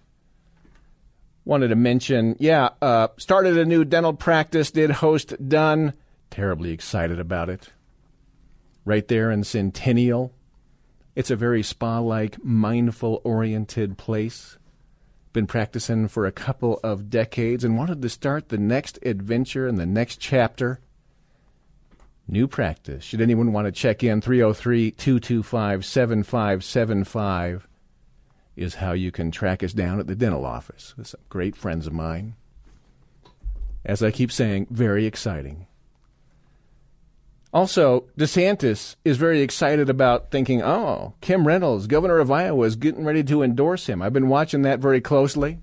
Wanted 1.43 1.69
to 1.69 1.75
mention, 1.75 2.35
yeah, 2.39 2.69
uh, 2.81 3.07
started 3.17 3.57
a 3.57 3.65
new 3.65 3.83
dental 3.83 4.13
practice, 4.13 4.69
did 4.69 4.91
host 4.91 5.33
Dunn. 5.49 5.93
Terribly 6.29 6.71
excited 6.71 7.19
about 7.19 7.49
it. 7.49 7.71
Right 8.87 9.05
there 9.05 9.31
in 9.31 9.43
Centennial. 9.43 10.31
It's 11.13 11.29
a 11.29 11.35
very 11.35 11.61
spa 11.61 11.99
like, 11.99 12.41
mindful 12.41 13.19
oriented 13.25 13.97
place 13.97 14.57
been 15.33 15.45
practicing 15.45 16.07
for 16.07 16.25
a 16.25 16.31
couple 16.31 16.79
of 16.85 17.09
decades 17.09 17.65
and 17.65 17.77
wanted 17.77 18.01
to 18.01 18.07
start 18.07 18.47
the 18.47 18.57
next 18.57 18.97
adventure 19.03 19.67
and 19.67 19.77
the 19.77 19.85
next 19.85 20.21
chapter. 20.21 20.79
New 22.29 22.47
practice. 22.47 23.03
Should 23.03 23.19
anyone 23.19 23.51
want 23.51 23.65
to 23.65 23.73
check 23.73 24.05
in, 24.05 24.21
303 24.21 24.91
225 24.91 25.83
7575 25.83 27.67
is 28.55 28.75
how 28.75 28.93
you 28.93 29.11
can 29.11 29.31
track 29.31 29.63
us 29.63 29.73
down 29.73 29.99
at 29.99 30.07
the 30.07 30.15
dental 30.15 30.45
office 30.45 30.95
with 30.95 31.07
some 31.07 31.19
great 31.27 31.57
friends 31.57 31.87
of 31.87 31.93
mine. 31.93 32.35
As 33.83 34.01
I 34.01 34.11
keep 34.11 34.31
saying, 34.31 34.67
very 34.69 35.05
exciting. 35.05 35.67
Also, 37.53 38.05
DeSantis 38.19 38.95
is 39.05 39.17
very 39.17 39.41
excited 39.41 39.89
about 39.89 40.31
thinking, 40.31 40.61
oh, 40.61 41.13
Kim 41.21 41.47
Reynolds, 41.47 41.87
governor 41.87 42.19
of 42.19 42.29
Iowa, 42.29 42.65
is 42.65 42.75
getting 42.75 43.05
ready 43.05 43.23
to 43.23 43.41
endorse 43.41 43.87
him. 43.87 44.01
I've 44.01 44.13
been 44.13 44.27
watching 44.27 44.63
that 44.63 44.79
very 44.79 44.99
closely. 44.99 45.59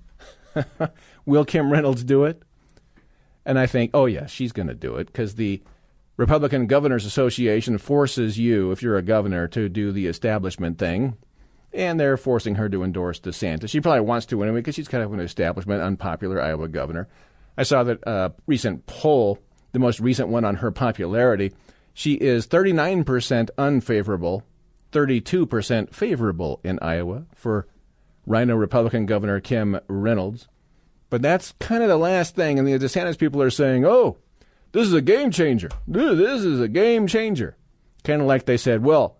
Will 1.25 1.45
Kim 1.45 1.71
Reynolds 1.71 2.03
do 2.03 2.25
it? 2.25 2.41
And 3.45 3.59
I 3.59 3.67
think, 3.67 3.91
oh, 3.93 4.07
yeah, 4.07 4.25
she's 4.25 4.51
going 4.51 4.67
to 4.67 4.73
do 4.73 4.95
it 4.95 5.05
because 5.07 5.35
the 5.35 5.61
Republican 6.17 6.65
Governors 6.65 7.05
Association 7.05 7.77
forces 7.77 8.39
you, 8.39 8.71
if 8.71 8.81
you're 8.81 8.97
a 8.97 9.03
governor, 9.03 9.47
to 9.49 9.69
do 9.69 9.91
the 9.91 10.07
establishment 10.07 10.79
thing. 10.79 11.15
And 11.71 11.99
they're 11.99 12.17
forcing 12.17 12.55
her 12.55 12.69
to 12.69 12.83
endorse 12.83 13.19
DeSantis. 13.19 13.69
She 13.69 13.81
probably 13.81 14.01
wants 14.01 14.25
to 14.27 14.41
anyway 14.41 14.59
because 14.59 14.75
she's 14.75 14.87
kind 14.87 15.03
of 15.03 15.13
an 15.13 15.19
establishment, 15.19 15.83
unpopular 15.83 16.41
Iowa 16.41 16.67
governor. 16.67 17.07
I 17.57 17.63
saw 17.63 17.83
that 17.83 18.07
uh, 18.07 18.29
recent 18.47 18.85
poll, 18.87 19.39
the 19.73 19.79
most 19.79 19.99
recent 19.99 20.29
one 20.29 20.45
on 20.45 20.55
her 20.55 20.71
popularity 20.71 21.51
she 21.97 22.15
is 22.15 22.45
39% 22.45 23.49
unfavorable, 23.57 24.43
32% 24.91 25.93
favorable 25.95 26.59
in 26.61 26.77
Iowa 26.81 27.25
for 27.33 27.67
Rhino 28.27 28.55
Republican 28.55 29.05
Governor 29.05 29.39
Kim 29.39 29.79
Reynolds. 29.87 30.49
But 31.09 31.21
that's 31.21 31.53
kind 31.59 31.81
of 31.81 31.87
the 31.87 31.97
last 31.97 32.35
thing. 32.35 32.59
And 32.59 32.67
the 32.67 32.73
DeSantis 32.73 33.17
people 33.17 33.41
are 33.41 33.49
saying, 33.49 33.85
oh, 33.85 34.17
this 34.73 34.85
is 34.85 34.93
a 34.93 35.01
game 35.01 35.31
changer. 35.31 35.69
This 35.87 36.43
is 36.43 36.59
a 36.59 36.67
game 36.67 37.07
changer. 37.07 37.55
Kind 38.03 38.21
of 38.21 38.27
like 38.27 38.43
they 38.43 38.57
said, 38.57 38.83
well, 38.83 39.15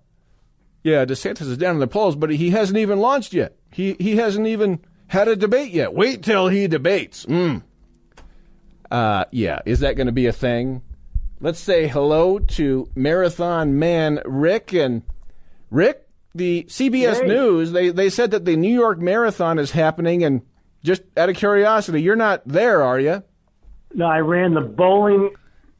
yeah, 0.83 1.05
DeSantis 1.05 1.49
is 1.49 1.57
down 1.57 1.75
in 1.75 1.79
the 1.79 1.87
polls, 1.87 2.17
but 2.17 2.29
he 2.29 2.49
hasn't 2.49 2.77
even 2.77 2.99
launched 2.99 3.33
yet. 3.33 3.55
He, 3.71 3.93
he 4.01 4.17
hasn't 4.17 4.47
even 4.47 4.81
had 5.07 5.29
a 5.29 5.37
debate 5.37 5.71
yet. 5.71 5.93
Wait 5.93 6.23
till 6.23 6.49
he 6.49 6.67
debates. 6.67 7.25
Mm. 7.25 7.63
Uh, 8.91 9.23
yeah, 9.31 9.59
is 9.65 9.79
that 9.79 9.95
going 9.95 10.07
to 10.07 10.13
be 10.13 10.27
a 10.27 10.33
thing? 10.33 10.81
Let's 11.41 11.59
say 11.59 11.87
hello 11.87 12.39
to 12.39 12.89
Marathon 12.95 13.77
Man 13.77 14.21
Rick. 14.25 14.73
And 14.73 15.03
Rick, 15.69 16.07
the 16.33 16.63
CBS 16.63 17.21
hey. 17.21 17.27
News, 17.27 17.71
they, 17.73 17.89
they 17.89 18.09
said 18.09 18.31
that 18.31 18.45
the 18.45 18.55
New 18.55 18.73
York 18.73 18.99
Marathon 18.99 19.59
is 19.59 19.71
happening. 19.71 20.23
And 20.23 20.43
just 20.83 21.01
out 21.17 21.29
of 21.29 21.35
curiosity, 21.35 22.01
you're 22.01 22.15
not 22.15 22.47
there, 22.47 22.81
are 22.81 22.99
you? 22.99 23.21
No, 23.93 24.05
I 24.05 24.19
ran 24.19 24.53
the 24.53 24.61
Bowling 24.61 25.31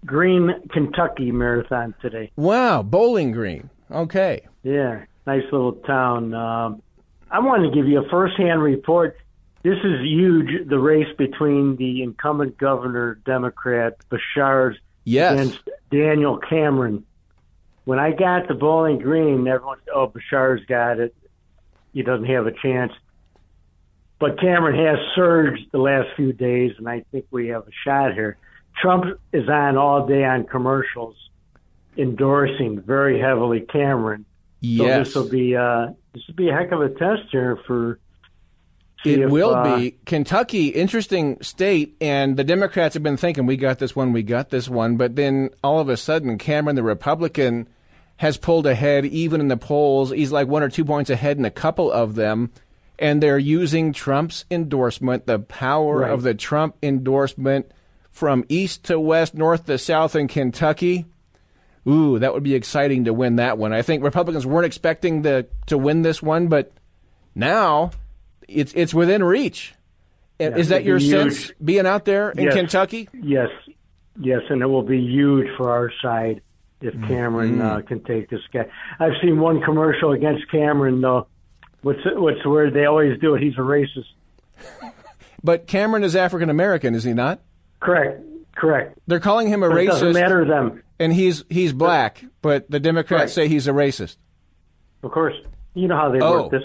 Green, 0.05 0.51
Kentucky 0.71 1.31
Marathon 1.31 1.95
today. 2.01 2.31
Wow, 2.35 2.83
Bowling 2.83 3.31
Green. 3.31 3.69
Okay. 3.89 4.45
Yeah, 4.63 5.05
nice 5.25 5.43
little 5.51 5.73
town. 5.73 6.33
Um, 6.33 6.81
I 7.31 7.39
wanted 7.39 7.69
to 7.69 7.75
give 7.75 7.87
you 7.87 8.03
a 8.03 8.09
firsthand 8.09 8.61
report. 8.61 9.17
This 9.63 9.77
is 9.83 10.01
huge, 10.01 10.67
the 10.69 10.77
race 10.77 11.07
between 11.17 11.75
the 11.77 12.03
incumbent 12.03 12.57
governor, 12.57 13.15
Democrat 13.25 13.97
Beshear's 14.09 14.77
yes. 15.05 15.33
against 15.33 15.69
Daniel 15.89 16.37
Cameron. 16.37 17.05
When 17.85 17.99
I 17.99 18.11
got 18.11 18.47
to 18.47 18.55
Bowling 18.55 18.99
Green, 18.99 19.47
everyone 19.47 19.77
said, 19.85 19.93
"Oh, 19.95 20.07
Beshear's 20.07 20.65
got 20.65 20.99
it. 20.99 21.15
He 21.93 22.01
doesn't 22.01 22.25
have 22.25 22.47
a 22.47 22.51
chance." 22.51 22.91
But 24.19 24.39
Cameron 24.39 24.83
has 24.85 24.97
surged 25.13 25.71
the 25.71 25.77
last 25.77 26.09
few 26.15 26.33
days, 26.33 26.73
and 26.77 26.89
I 26.89 27.03
think 27.11 27.25
we 27.31 27.47
have 27.49 27.67
a 27.67 27.71
shot 27.83 28.13
here. 28.13 28.37
Trump 28.81 29.19
is 29.31 29.47
on 29.47 29.77
all 29.77 30.07
day 30.07 30.23
on 30.23 30.45
commercials, 30.45 31.15
endorsing 31.97 32.81
very 32.81 33.19
heavily 33.19 33.61
Cameron. 33.61 34.25
Yes. 34.61 35.11
So 35.11 35.21
this 35.21 35.31
will 35.31 35.37
be 35.37 35.55
uh, 35.55 35.87
this 36.13 36.23
will 36.27 36.35
be 36.35 36.49
a 36.49 36.53
heck 36.53 36.71
of 36.71 36.81
a 36.81 36.89
test 36.89 37.23
here 37.31 37.57
for 37.67 37.99
it 39.05 39.19
if, 39.19 39.29
will 39.29 39.55
uh, 39.55 39.77
be. 39.77 39.97
Kentucky, 40.05 40.69
interesting 40.69 41.41
state, 41.41 41.95
and 42.01 42.37
the 42.37 42.43
Democrats 42.43 42.93
have 42.93 43.03
been 43.03 43.17
thinking, 43.17 43.45
we 43.45 43.57
got 43.57 43.79
this 43.79 43.95
one, 43.95 44.13
we 44.13 44.23
got 44.23 44.49
this 44.49 44.67
one. 44.67 44.97
But 44.97 45.15
then 45.15 45.49
all 45.63 45.79
of 45.79 45.89
a 45.89 45.97
sudden, 45.97 46.37
Cameron, 46.37 46.75
the 46.75 46.83
Republican, 46.83 47.67
has 48.17 48.37
pulled 48.37 48.65
ahead 48.65 49.05
even 49.05 49.41
in 49.41 49.47
the 49.47 49.57
polls. 49.57 50.11
He's 50.11 50.31
like 50.31 50.47
one 50.47 50.63
or 50.63 50.69
two 50.69 50.85
points 50.85 51.09
ahead 51.09 51.37
in 51.37 51.45
a 51.45 51.51
couple 51.51 51.91
of 51.91 52.15
them. 52.15 52.51
And 52.97 53.21
they're 53.21 53.37
using 53.37 53.91
Trump's 53.91 54.45
endorsement, 54.49 55.25
the 55.25 55.39
power 55.39 55.99
right. 55.99 56.11
of 56.11 56.23
the 56.23 56.33
Trump 56.33 56.77
endorsement 56.81 57.69
from 58.09 58.45
east 58.47 58.85
to 58.85 58.97
west, 58.97 59.35
north 59.35 59.65
to 59.65 59.77
south 59.77 60.15
in 60.15 60.29
Kentucky. 60.29 61.05
Ooh, 61.87 62.17
that 62.17 62.33
would 62.33 62.43
be 62.43 62.55
exciting 62.55 63.03
to 63.03 63.13
win 63.13 63.35
that 63.35 63.57
one. 63.57 63.73
I 63.73 63.81
think 63.81 64.01
Republicans 64.01 64.45
weren't 64.45 64.65
expecting 64.65 65.21
the, 65.21 65.47
to 65.67 65.77
win 65.77 66.01
this 66.01 66.21
one, 66.21 66.47
but 66.47 66.71
now 67.35 67.91
it's 68.47 68.73
it's 68.75 68.93
within 68.93 69.23
reach. 69.23 69.73
Yeah, 70.39 70.57
Is 70.57 70.69
that 70.69 70.83
your 70.83 70.99
sense 70.99 71.51
being 71.63 71.85
out 71.85 72.05
there 72.05 72.31
in 72.31 72.45
yes, 72.45 72.53
Kentucky? 72.55 73.07
Yes, 73.13 73.47
yes, 74.19 74.41
and 74.49 74.61
it 74.61 74.65
will 74.65 74.83
be 74.83 74.99
huge 74.99 75.47
for 75.55 75.71
our 75.71 75.91
side 76.01 76.41
if 76.81 76.93
mm-hmm. 76.93 77.07
Cameron 77.07 77.55
mm-hmm. 77.57 77.65
uh, 77.65 77.81
can 77.81 78.03
take 78.03 78.29
this 78.29 78.41
guy. 78.51 78.65
I've 78.99 79.13
seen 79.21 79.39
one 79.39 79.61
commercial 79.61 80.11
against 80.11 80.49
Cameron 80.51 80.99
though. 80.99 81.27
What's 81.81 81.99
what's 82.03 82.41
the 82.43 82.49
word 82.49 82.73
they 82.73 82.85
always 82.85 83.19
do 83.19 83.35
it? 83.35 83.41
He's 83.41 83.53
a 83.53 83.61
racist. 83.61 84.11
but 85.43 85.67
Cameron 85.67 86.03
is 86.03 86.15
African 86.15 86.49
American, 86.49 86.95
is 86.95 87.03
he 87.03 87.13
not? 87.13 87.39
Correct. 87.79 88.21
Correct. 88.55 88.97
They're 89.07 89.19
calling 89.19 89.47
him 89.47 89.63
a 89.63 89.69
but 89.69 89.75
racist. 89.75 89.81
It 89.81 89.87
doesn't 89.87 90.13
matter 90.13 90.43
to 90.43 90.49
them. 90.49 90.83
And 90.99 91.13
he's 91.13 91.43
he's 91.49 91.73
black, 91.73 92.23
but 92.41 92.69
the 92.69 92.79
Democrats 92.79 93.33
say 93.33 93.47
he's 93.47 93.67
a 93.67 93.71
racist. 93.71 94.17
Of 95.03 95.11
course. 95.11 95.35
You 95.73 95.87
know 95.87 95.97
how 95.97 96.09
they 96.09 96.19
oh. 96.19 96.43
work 96.43 96.51
this. 96.51 96.63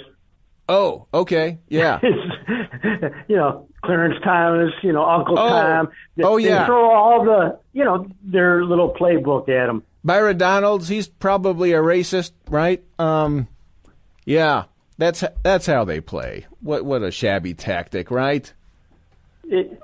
Oh, 0.71 1.07
okay, 1.13 1.59
yeah. 1.69 1.99
you 3.29 3.37
know, 3.37 3.67
Clarence 3.85 4.15
Thomas, 4.23 4.73
you 4.83 4.93
know, 4.93 5.05
Uncle 5.05 5.39
Oh. 5.39 5.49
Tom. 5.49 5.89
They, 6.17 6.23
Oh, 6.25 6.37
yeah. 6.37 6.61
They 6.61 6.67
throw 6.67 6.91
all 6.91 7.25
the, 7.25 7.59
you 7.73 7.85
know, 7.85 8.07
their 8.23 8.65
little 8.65 8.95
playbook 8.95 9.49
at 9.49 9.69
him. 9.69 9.83
Byron 10.05 10.39
Donalds, 10.39 10.89
he's 10.89 11.09
probably 11.09 11.73
a 11.73 11.81
racist, 11.81 12.33
right? 12.49 12.83
Um, 12.99 13.49
yeah, 14.25 14.65
that's 14.97 15.25
that's 15.43 15.67
how 15.67 15.85
they 15.85 16.01
play. 16.01 16.47
What 16.61 16.85
what 16.85 17.03
a 17.03 17.11
shabby 17.11 17.53
tactic, 17.55 18.11
right? 18.11 18.51
It, 19.45 19.79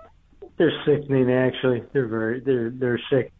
they're 0.57 0.73
sickening, 0.87 1.31
actually. 1.33 1.83
They're 1.93 2.07
very, 2.07 2.41
they're 2.41 2.71
they're 2.71 3.01
sick. 3.11 3.33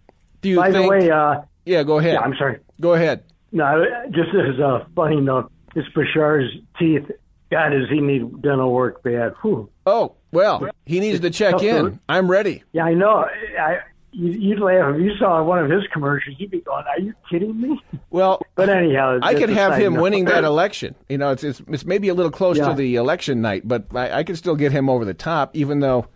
Do 0.43 0.49
you 0.51 0.57
By 0.57 0.73
think? 0.73 0.85
the 0.85 0.89
way, 0.89 1.11
uh, 1.11 1.43
yeah, 1.65 1.83
go 1.83 1.99
ahead. 1.99 2.15
yeah, 2.15 2.21
I'm 2.21 2.35
sorry. 2.37 2.59
Go 2.81 2.93
ahead. 2.95 3.23
No, 3.53 3.85
just 4.11 4.31
as 4.35 4.59
a 4.59 4.87
funny 4.95 5.21
note, 5.21 5.51
this 5.75 5.85
Beshear's 5.95 6.53
teeth, 6.79 7.11
God, 7.51 7.71
does 7.71 7.89
he 7.89 8.01
need 8.01 8.43
dental 8.43 8.73
work 8.73 9.03
bad? 9.03 9.35
Whew. 9.43 9.71
Oh 9.87 10.15
well, 10.33 10.69
he 10.85 11.01
needs 11.01 11.21
to 11.21 11.31
check 11.31 11.63
in. 11.63 12.01
I'm 12.09 12.31
ready. 12.31 12.65
Yeah, 12.73 12.85
I 12.85 12.95
know. 12.95 13.25
I, 13.59 13.79
you, 14.11 14.33
you'd 14.33 14.61
laugh 14.61 14.95
if 14.97 15.01
you 15.03 15.13
saw 15.19 15.43
one 15.45 15.59
of 15.59 15.71
his 15.71 15.83
commercials. 15.93 16.37
You'd 16.39 16.51
be 16.51 16.61
going, 16.61 16.85
"Are 16.87 16.99
you 17.01 17.15
kidding 17.31 17.61
me?" 17.61 17.81
Well, 18.11 18.41
But 18.57 18.69
anyhow, 18.69 19.19
I 19.23 19.35
could 19.35 19.51
have 19.51 19.77
him 19.77 19.95
winning 19.95 20.25
that 20.25 20.43
election. 20.45 20.95
You 21.09 21.19
know, 21.19 21.31
it's 21.31 21.45
it's, 21.45 21.63
it's 21.69 21.85
maybe 21.85 22.09
a 22.09 22.15
little 22.15 22.33
close 22.33 22.57
Yeah. 22.59 22.69
to 22.71 22.75
the 22.75 22.97
election 22.97 23.41
night, 23.43 23.67
but 23.69 23.87
I, 23.95 24.11
I 24.21 24.25
could 24.25 24.37
still 24.39 24.57
get 24.57 24.73
him 24.73 24.89
over 24.89 25.05
the 25.05 25.15
top, 25.15 25.55
even 25.55 25.81
though 25.81 26.07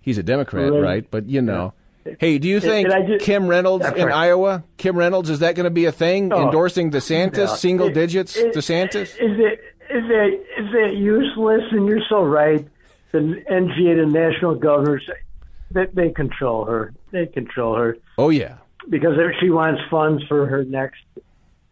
he's 0.00 0.16
a 0.18 0.22
Democrat, 0.22 0.72
Right. 0.72 0.80
right? 0.80 1.10
But 1.10 1.28
you 1.28 1.42
know, 1.42 1.74
hey, 2.18 2.38
do 2.38 2.48
you 2.48 2.60
think 2.60 2.88
just- 2.88 3.24
Kim 3.24 3.48
Reynolds 3.48 3.84
in 3.86 4.06
right. 4.06 4.14
Iowa, 4.14 4.64
Kim 4.76 4.96
Reynolds, 4.96 5.28
is 5.28 5.40
that 5.40 5.54
going 5.56 5.64
to 5.64 5.70
be 5.70 5.84
a 5.84 5.92
thing? 5.92 6.32
Oh. 6.32 6.44
Endorsing 6.46 6.90
DeSantis, 6.90 7.36
Yeah. 7.36 7.46
single 7.46 7.88
It- 7.88 7.94
digits, 7.94 8.36
it- 8.36 8.54
DeSantis? 8.54 9.02
Is 9.20 9.38
it 9.38 9.60
is 9.90 10.04
it 10.08 10.34
is 10.58 10.74
it 10.74 10.94
useless? 10.94 11.62
And 11.70 11.86
you're 11.86 12.06
so 12.08 12.22
right. 12.22 12.66
The 13.10 13.18
NGA, 13.18 14.04
the 14.04 14.06
national 14.06 14.56
governors, 14.56 15.08
they, 15.70 15.86
they 15.86 16.10
control 16.10 16.66
her. 16.66 16.92
They 17.10 17.26
control 17.26 17.74
her 17.76 17.96
Oh 18.18 18.30
yeah, 18.30 18.56
because 18.90 19.14
if 19.16 19.36
she 19.40 19.48
wants 19.48 19.80
funds 19.88 20.24
for 20.26 20.44
her 20.46 20.64
next, 20.64 21.00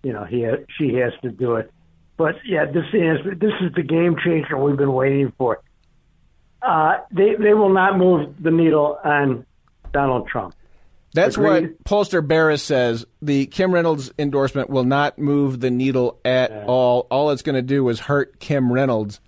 you 0.04 0.12
know, 0.12 0.25
he 0.25 0.44
ha- 0.44 0.64
she 0.78 0.94
has 0.94 1.12
to 1.23 1.30
do 1.30 1.56
it. 1.56 1.73
But 2.16 2.37
yeah, 2.46 2.66
this 2.66 2.85
is 2.92 3.18
this 3.38 3.52
is 3.61 3.73
the 3.75 3.82
game 3.82 4.16
changer 4.25 4.56
we've 4.56 4.76
been 4.76 4.92
waiting 4.92 5.32
for. 5.37 5.61
Uh, 6.62 6.99
they 7.11 7.35
they 7.35 7.52
will 7.52 7.73
not 7.73 7.99
move 7.99 8.40
the 8.40 8.52
needle 8.52 8.99
on 9.04 9.44
Donald 9.92 10.28
Trump. 10.28 10.54
That's 11.16 11.37
Agreed. 11.37 11.49
what 11.70 11.85
pollster 11.85 12.26
Baris 12.26 12.62
says. 12.62 13.04
The 13.23 13.46
Kim 13.46 13.73
Reynolds 13.73 14.12
endorsement 14.18 14.70
will 14.70 14.85
not 14.85 15.18
move 15.18 15.58
the 15.61 15.70
needle 15.70 16.20
at 16.25 16.52
all. 16.66 17.06
All 17.11 17.30
it's 17.30 17.42
going 17.42 17.56
to 17.56 17.62
do 17.62 17.88
is 17.88 17.99
hurt 17.99 18.38
Kim 18.38 18.73
Reynolds. 18.73 19.20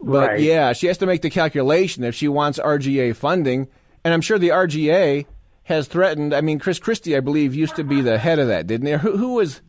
But 0.00 0.28
Right. 0.30 0.40
yeah, 0.40 0.72
she 0.72 0.86
has 0.88 0.98
to 0.98 1.06
make 1.06 1.22
the 1.22 1.30
calculation 1.30 2.04
if 2.04 2.14
she 2.14 2.28
wants 2.28 2.58
RGA 2.58 3.14
funding, 3.14 3.66
and 4.04 4.12
I'm 4.14 4.20
sure 4.20 4.38
the 4.38 4.50
RGA 4.52 5.26
has 5.64 5.88
threatened. 5.88 6.32
I 6.34 6.42
mean, 6.42 6.58
Chris 6.58 6.78
Christie, 6.78 7.16
I 7.16 7.20
believe, 7.20 7.54
used 7.54 7.76
to 7.76 7.84
be 7.84 8.00
the 8.02 8.18
head 8.18 8.38
of 8.38 8.48
that, 8.48 8.66
didn't 8.66 8.86
he? 8.86 8.92
Who, 8.94 9.16
who 9.16 9.34
was 9.34 9.62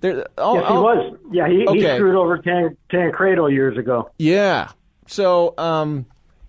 there? 0.00 0.26
all- 0.38 0.56
Yes, 0.56 0.64
he 0.68 0.72
all- 0.74 0.82
was. 0.82 1.18
Yeah, 1.32 1.48
he, 1.48 1.66
he 1.80 1.80
screwed 1.96 2.14
over 2.14 2.38
Tan, 2.38 2.76
Tancredo 2.90 3.46
years 3.48 3.76
ago. 3.78 4.10
Yeah. 4.18 4.68
So, 5.06 5.54
um, 5.58 6.06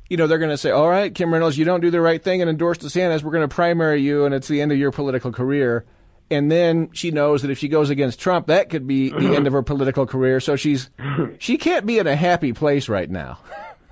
you 0.10 0.18
know, 0.18 0.28
they're 0.28 0.38
going 0.38 0.52
to 0.52 0.58
say, 0.58 0.72
all 0.72 0.90
right, 0.90 1.14
Kim 1.14 1.34
Reynolds, 1.34 1.58
you 1.58 1.66
don't 1.66 1.82
do 1.82 1.90
the 1.90 2.02
right 2.02 2.24
thing 2.24 2.42
and 2.42 2.50
endorse 2.50 2.78
DeSantis. 2.78 3.24
We're 3.24 3.32
going 3.32 3.48
to 3.48 3.54
primary 3.54 4.02
you, 4.02 4.26
and 4.26 4.34
it's 4.34 4.48
the 4.48 4.62
end 4.62 4.72
of 4.72 4.78
your 4.78 4.92
political 4.92 5.32
career. 5.32 5.86
And 6.32 6.52
then 6.52 6.90
she 6.92 7.12
knows 7.12 7.44
that 7.44 7.52
if 7.52 7.60
she 7.60 7.68
goes 7.68 7.90
against 7.90 8.20
Trump, 8.20 8.48
that 8.48 8.70
could 8.70 8.88
be 8.88 9.10
the 9.10 9.36
end 9.36 9.46
of 9.46 9.54
her 9.54 9.62
political 9.62 10.08
career. 10.08 10.40
So 10.40 10.56
she's 10.56 10.90
she 11.38 11.58
can't 11.58 11.86
be 11.86 12.00
in 12.00 12.08
a 12.08 12.16
happy 12.16 12.52
place 12.52 12.90
right 12.90 13.10
now. 13.10 13.38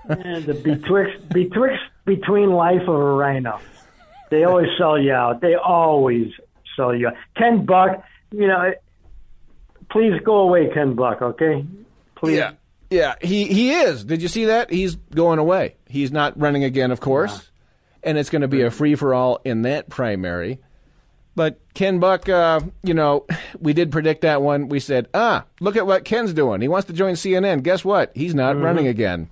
And 0.09 0.43
the 0.43 0.55
betwixt 0.55 1.29
betwixt 1.29 1.83
between 2.05 2.51
life 2.51 2.81
of 2.81 2.95
a 2.95 3.13
rhino. 3.13 3.59
They 4.31 4.45
always 4.45 4.69
sell 4.79 4.99
you 4.99 5.13
out. 5.13 5.41
They 5.41 5.53
always 5.53 6.33
sell 6.75 6.95
you 6.95 7.09
out. 7.09 7.13
Ken 7.37 7.65
Buck, 7.65 8.03
you 8.31 8.47
know, 8.47 8.73
please 9.91 10.19
go 10.23 10.37
away, 10.37 10.71
Ken 10.73 10.95
Buck. 10.95 11.21
Okay, 11.21 11.63
please. 12.15 12.37
Yeah, 12.37 12.53
yeah, 12.93 13.15
he 13.21 13.45
he 13.45 13.71
is. 13.71 14.03
Did 14.03 14.21
you 14.21 14.27
see 14.27 14.45
that? 14.45 14.69
He's 14.69 14.95
going 14.95 15.39
away. 15.39 15.75
He's 15.87 16.11
not 16.11 16.39
running 16.39 16.63
again, 16.63 16.91
of 16.91 16.99
course, 16.99 17.49
and 18.03 18.17
it's 18.17 18.29
going 18.29 18.43
to 18.43 18.47
be 18.47 18.61
a 18.61 18.71
free 18.71 18.95
for 18.95 19.13
all 19.13 19.39
in 19.43 19.63
that 19.63 19.89
primary. 19.89 20.59
But 21.35 21.59
Ken 21.73 21.99
Buck, 21.99 22.29
uh, 22.29 22.59
you 22.83 22.93
know, 22.93 23.25
we 23.59 23.73
did 23.73 23.91
predict 23.91 24.21
that 24.21 24.43
one. 24.43 24.69
We 24.69 24.79
said, 24.79 25.07
ah, 25.15 25.45
look 25.59 25.75
at 25.75 25.87
what 25.87 26.05
Ken's 26.05 26.31
doing. 26.33 26.61
He 26.61 26.67
wants 26.67 26.85
to 26.87 26.93
join 26.93 27.15
CNN. 27.15 27.63
Guess 27.63 27.83
what? 27.83 28.11
He's 28.13 28.35
not 28.35 28.59
running 28.59 28.85
again. 28.85 29.29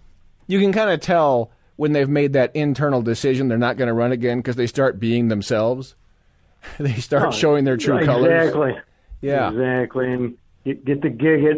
You 0.48 0.60
can 0.60 0.74
kind 0.74 0.90
of 0.90 1.00
tell 1.00 1.52
when 1.76 1.94
they've 1.94 2.10
made 2.10 2.34
that 2.34 2.56
internal 2.56 3.04
decision 3.04 3.48
they're 3.48 3.58
not 3.60 3.78
going 3.78 3.88
to 3.88 3.94
run 3.94 4.12
again 4.12 4.40
because 4.40 4.56
they 4.56 4.66
start 4.66 5.00
being 5.00 5.28
themselves. 5.28 5.96
they 6.80 6.96
start 6.96 7.36
showing 7.36 7.66
their 7.66 7.78
true 7.78 8.04
colors. 8.04 8.48
Exactly. 8.48 8.76
Yeah. 9.22 9.52
Exactly. 9.52 10.12
And 10.12 10.38
get 10.66 11.02
the 11.02 11.10
gig 11.10 11.44
at 11.46 11.58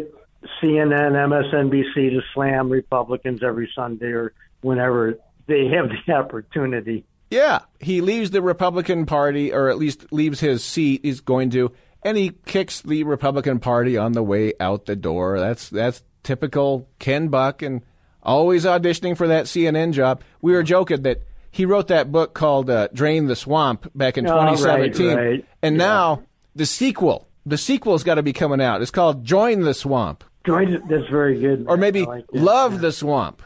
CNN, 0.62 1.12
MSNBC 1.12 1.94
to 2.10 2.20
slam 2.34 2.68
Republicans 2.70 3.42
every 3.42 3.70
Sunday 3.74 4.06
or 4.12 4.32
whenever 4.62 5.18
they 5.46 5.66
have 5.68 5.88
the 6.06 6.12
opportunity. 6.14 7.04
Yeah, 7.30 7.60
he 7.80 8.00
leaves 8.00 8.30
the 8.30 8.42
Republican 8.42 9.06
Party, 9.06 9.52
or 9.52 9.68
at 9.68 9.78
least 9.78 10.12
leaves 10.12 10.40
his 10.40 10.64
seat. 10.64 11.00
He's 11.02 11.20
going 11.20 11.50
to, 11.50 11.72
and 12.02 12.16
he 12.16 12.30
kicks 12.46 12.80
the 12.82 13.02
Republican 13.04 13.58
Party 13.58 13.96
on 13.96 14.12
the 14.12 14.22
way 14.22 14.52
out 14.60 14.86
the 14.86 14.94
door. 14.96 15.38
That's 15.40 15.68
that's 15.68 16.02
typical 16.22 16.88
Ken 16.98 17.28
Buck, 17.28 17.62
and 17.62 17.82
always 18.22 18.64
auditioning 18.64 19.16
for 19.16 19.28
that 19.28 19.46
CNN 19.46 19.92
job. 19.92 20.22
We 20.42 20.52
were 20.52 20.62
joking 20.62 21.02
that 21.02 21.22
he 21.50 21.64
wrote 21.66 21.88
that 21.88 22.12
book 22.12 22.34
called 22.34 22.70
uh, 22.70 22.88
"Drain 22.92 23.26
the 23.26 23.36
Swamp" 23.36 23.90
back 23.94 24.16
in 24.16 24.28
Oh, 24.28 24.36
right, 24.36 24.56
2017, 24.56 25.16
right. 25.16 25.44
and 25.62 25.74
Yeah. 25.76 25.78
now 25.84 26.22
the 26.54 26.66
sequel. 26.66 27.26
The 27.46 27.58
sequel's 27.58 28.04
got 28.04 28.14
to 28.14 28.22
be 28.22 28.32
coming 28.32 28.60
out. 28.60 28.80
It's 28.80 28.90
called 28.92 29.24
"Join 29.24 29.60
the 29.62 29.74
Swamp," 29.74 30.24
That's 30.44 31.08
very 31.08 31.40
good. 31.40 31.66
or 31.68 31.76
maybe 31.76 32.04
like. 32.04 32.26
"Love 32.32 32.80
the 32.80 32.92
Swamp." 32.92 33.42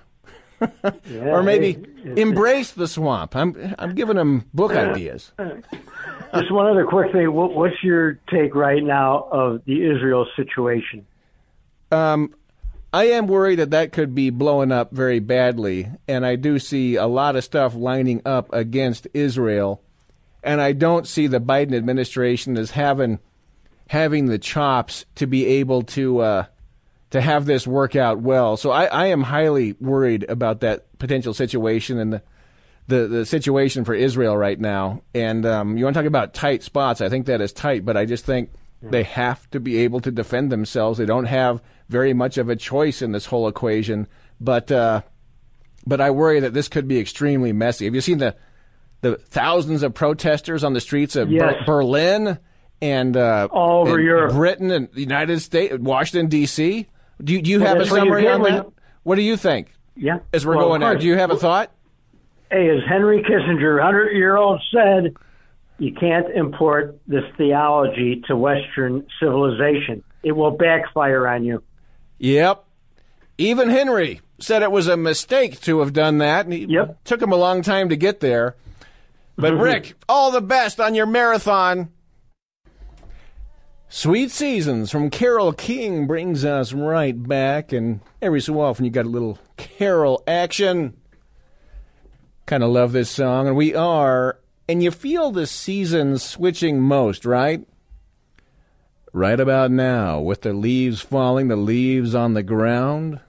Yeah, 0.60 1.30
or 1.30 1.42
maybe 1.42 1.74
hey, 1.74 2.20
embrace 2.20 2.72
the 2.72 2.88
swamp. 2.88 3.36
I'm 3.36 3.74
I'm 3.78 3.94
giving 3.94 4.16
them 4.16 4.44
book 4.52 4.72
ideas. 4.72 5.32
Just 6.34 6.50
one 6.50 6.66
other 6.66 6.84
quick 6.84 7.12
thing. 7.12 7.32
What, 7.32 7.54
what's 7.54 7.82
your 7.82 8.14
take 8.28 8.54
right 8.54 8.82
now 8.82 9.28
of 9.30 9.64
the 9.64 9.84
Israel 9.84 10.26
situation? 10.36 11.06
Um, 11.90 12.34
I 12.92 13.04
am 13.04 13.28
worried 13.28 13.60
that 13.60 13.70
that 13.70 13.92
could 13.92 14.14
be 14.14 14.30
blowing 14.30 14.72
up 14.72 14.92
very 14.92 15.20
badly, 15.20 15.88
and 16.06 16.26
I 16.26 16.36
do 16.36 16.58
see 16.58 16.96
a 16.96 17.06
lot 17.06 17.36
of 17.36 17.44
stuff 17.44 17.74
lining 17.74 18.22
up 18.26 18.52
against 18.52 19.06
Israel, 19.14 19.80
and 20.42 20.60
I 20.60 20.72
don't 20.72 21.06
see 21.06 21.26
the 21.26 21.40
Biden 21.40 21.74
administration 21.74 22.58
as 22.58 22.72
having 22.72 23.20
having 23.88 24.26
the 24.26 24.38
chops 24.38 25.06
to 25.14 25.26
be 25.26 25.46
able 25.46 25.82
to 25.82 26.18
uh, 26.20 26.44
to 27.10 27.20
have 27.20 27.46
this 27.46 27.66
work 27.66 27.96
out 27.96 28.20
well. 28.20 28.56
So 28.56 28.70
I, 28.70 28.84
I 28.84 29.06
am 29.06 29.22
highly 29.22 29.74
worried 29.80 30.24
about 30.28 30.60
that 30.60 30.98
potential 30.98 31.34
situation 31.34 31.98
and 31.98 32.12
the 32.12 32.22
the, 32.88 33.06
the 33.06 33.26
situation 33.26 33.84
for 33.84 33.92
Israel 33.92 34.34
right 34.34 34.58
now. 34.58 35.02
And 35.14 35.44
um, 35.44 35.76
you 35.76 35.84
want 35.84 35.94
to 35.94 36.00
talk 36.00 36.06
about 36.06 36.32
tight 36.32 36.62
spots? 36.62 37.02
I 37.02 37.10
think 37.10 37.26
that 37.26 37.42
is 37.42 37.52
tight, 37.52 37.84
but 37.84 37.98
I 37.98 38.06
just 38.06 38.24
think 38.24 38.50
they 38.80 39.02
have 39.02 39.48
to 39.50 39.60
be 39.60 39.78
able 39.78 40.00
to 40.00 40.10
defend 40.10 40.50
themselves. 40.50 40.98
They 40.98 41.04
don't 41.04 41.26
have 41.26 41.60
very 41.90 42.14
much 42.14 42.38
of 42.38 42.48
a 42.48 42.56
choice 42.56 43.02
in 43.02 43.12
this 43.12 43.26
whole 43.26 43.46
equation. 43.46 44.06
But 44.40 44.72
uh, 44.72 45.02
but 45.86 46.00
I 46.00 46.10
worry 46.10 46.40
that 46.40 46.54
this 46.54 46.68
could 46.68 46.88
be 46.88 46.98
extremely 46.98 47.52
messy. 47.52 47.84
Have 47.84 47.94
you 47.94 48.00
seen 48.00 48.18
the 48.18 48.36
the 49.00 49.16
thousands 49.16 49.82
of 49.82 49.94
protesters 49.94 50.64
on 50.64 50.72
the 50.72 50.80
streets 50.80 51.14
of 51.14 51.28
Ber- 51.28 51.62
Berlin 51.66 52.38
and 52.80 53.16
uh, 53.16 53.48
All 53.50 53.82
over 53.82 53.96
and 53.96 54.04
Europe. 54.04 54.32
Britain 54.32 54.70
and 54.70 54.88
the 54.92 55.00
United 55.00 55.40
States, 55.40 55.74
Washington 55.78 56.28
D.C. 56.28 56.86
Do 57.22 57.32
you, 57.32 57.42
do 57.42 57.50
you 57.50 57.58
Well, 57.60 57.68
have 57.68 57.76
a 57.76 57.80
that's 57.80 57.90
what 57.90 57.96
you 58.04 58.10
summary 58.10 58.28
on 58.28 58.42
that? 58.42 58.66
What 59.02 59.16
do 59.16 59.22
you 59.22 59.36
think 59.36 59.72
Yeah. 59.96 60.18
as 60.32 60.46
we're 60.46 60.56
Well, 60.56 60.68
going 60.68 60.82
out? 60.82 61.00
Do 61.00 61.06
you 61.06 61.16
have 61.16 61.30
a 61.30 61.36
thought? 61.36 61.70
Hey, 62.50 62.68
as 62.70 62.82
Henry 62.88 63.22
Kissinger, 63.22 63.76
100 63.76 64.12
year 64.12 64.36
old, 64.36 64.60
said, 64.72 65.14
you 65.78 65.92
can't 65.92 66.26
import 66.34 66.98
this 67.06 67.24
theology 67.36 68.22
to 68.26 68.36
Western 68.36 69.06
civilization. 69.20 70.02
It 70.22 70.32
will 70.32 70.50
backfire 70.52 71.26
on 71.28 71.44
you. 71.44 71.62
Yep. 72.18 72.64
Even 73.38 73.68
Henry 73.70 74.20
said 74.40 74.62
it 74.62 74.72
was 74.72 74.88
a 74.88 74.96
mistake 74.96 75.60
to 75.62 75.80
have 75.80 75.92
done 75.92 76.18
that. 76.18 76.46
And 76.46 76.52
he 76.52 76.64
Yep. 76.64 77.04
took 77.04 77.22
him 77.22 77.32
a 77.32 77.36
long 77.36 77.62
time 77.62 77.88
to 77.90 77.96
get 77.96 78.20
there. 78.20 78.54
But 79.36 79.54
Rick, 79.58 79.94
all 80.08 80.30
the 80.32 80.40
best 80.40 80.80
on 80.80 80.94
your 80.94 81.06
marathon. 81.06 81.90
Sweet 83.90 84.30
Seasons 84.30 84.90
from 84.90 85.08
Carole 85.08 85.54
King 85.54 86.06
brings 86.06 86.44
us 86.44 86.74
right 86.74 87.20
back, 87.26 87.72
and 87.72 88.00
every 88.20 88.42
so 88.42 88.60
often 88.60 88.84
you 88.84 88.90
got 88.90 89.06
a 89.06 89.08
little 89.08 89.38
Carol 89.56 90.22
action. 90.26 90.94
Kind 92.44 92.62
of 92.62 92.68
love 92.70 92.92
this 92.92 93.08
song, 93.08 93.46
and 93.46 93.56
we 93.56 93.74
are, 93.74 94.38
and 94.68 94.82
you 94.82 94.90
feel 94.90 95.30
the 95.30 95.46
seasons 95.46 96.22
switching 96.22 96.82
most, 96.82 97.24
right? 97.24 97.66
Right 99.14 99.40
about 99.40 99.70
now, 99.70 100.20
with 100.20 100.42
the 100.42 100.52
leaves 100.52 101.00
falling, 101.00 101.48
the 101.48 101.56
leaves 101.56 102.14
on 102.14 102.34
the 102.34 102.42
ground. 102.42 103.20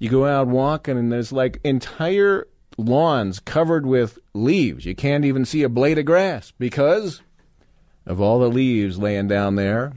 You 0.00 0.08
go 0.08 0.26
out 0.26 0.48
walking, 0.48 0.98
and 0.98 1.12
there's 1.12 1.30
like 1.30 1.60
entire 1.62 2.48
lawns 2.76 3.38
covered 3.38 3.86
with 3.86 4.18
leaves. 4.34 4.84
You 4.84 4.96
can't 4.96 5.24
even 5.24 5.44
see 5.44 5.62
a 5.62 5.68
blade 5.68 5.98
of 5.98 6.06
grass 6.06 6.52
because 6.58 7.22
of 8.10 8.20
all 8.20 8.40
the 8.40 8.48
leaves 8.48 8.98
laying 8.98 9.28
down 9.28 9.54
there. 9.54 9.92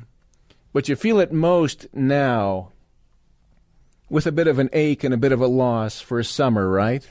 But 0.72 0.88
you 0.88 0.96
feel 0.96 1.20
it 1.20 1.34
most 1.34 1.88
now 1.94 2.72
with 4.08 4.28
a 4.28 4.32
bit 4.32 4.48
of 4.48 4.60
an 4.60 4.70
ache 4.72 5.04
and 5.04 5.14
a 5.16 5.18
bit 5.18 5.32
of 5.32 5.42
a 5.42 5.48
loss 5.48 6.00
for 6.00 6.22
summer, 6.22 6.70
right? 6.70 7.10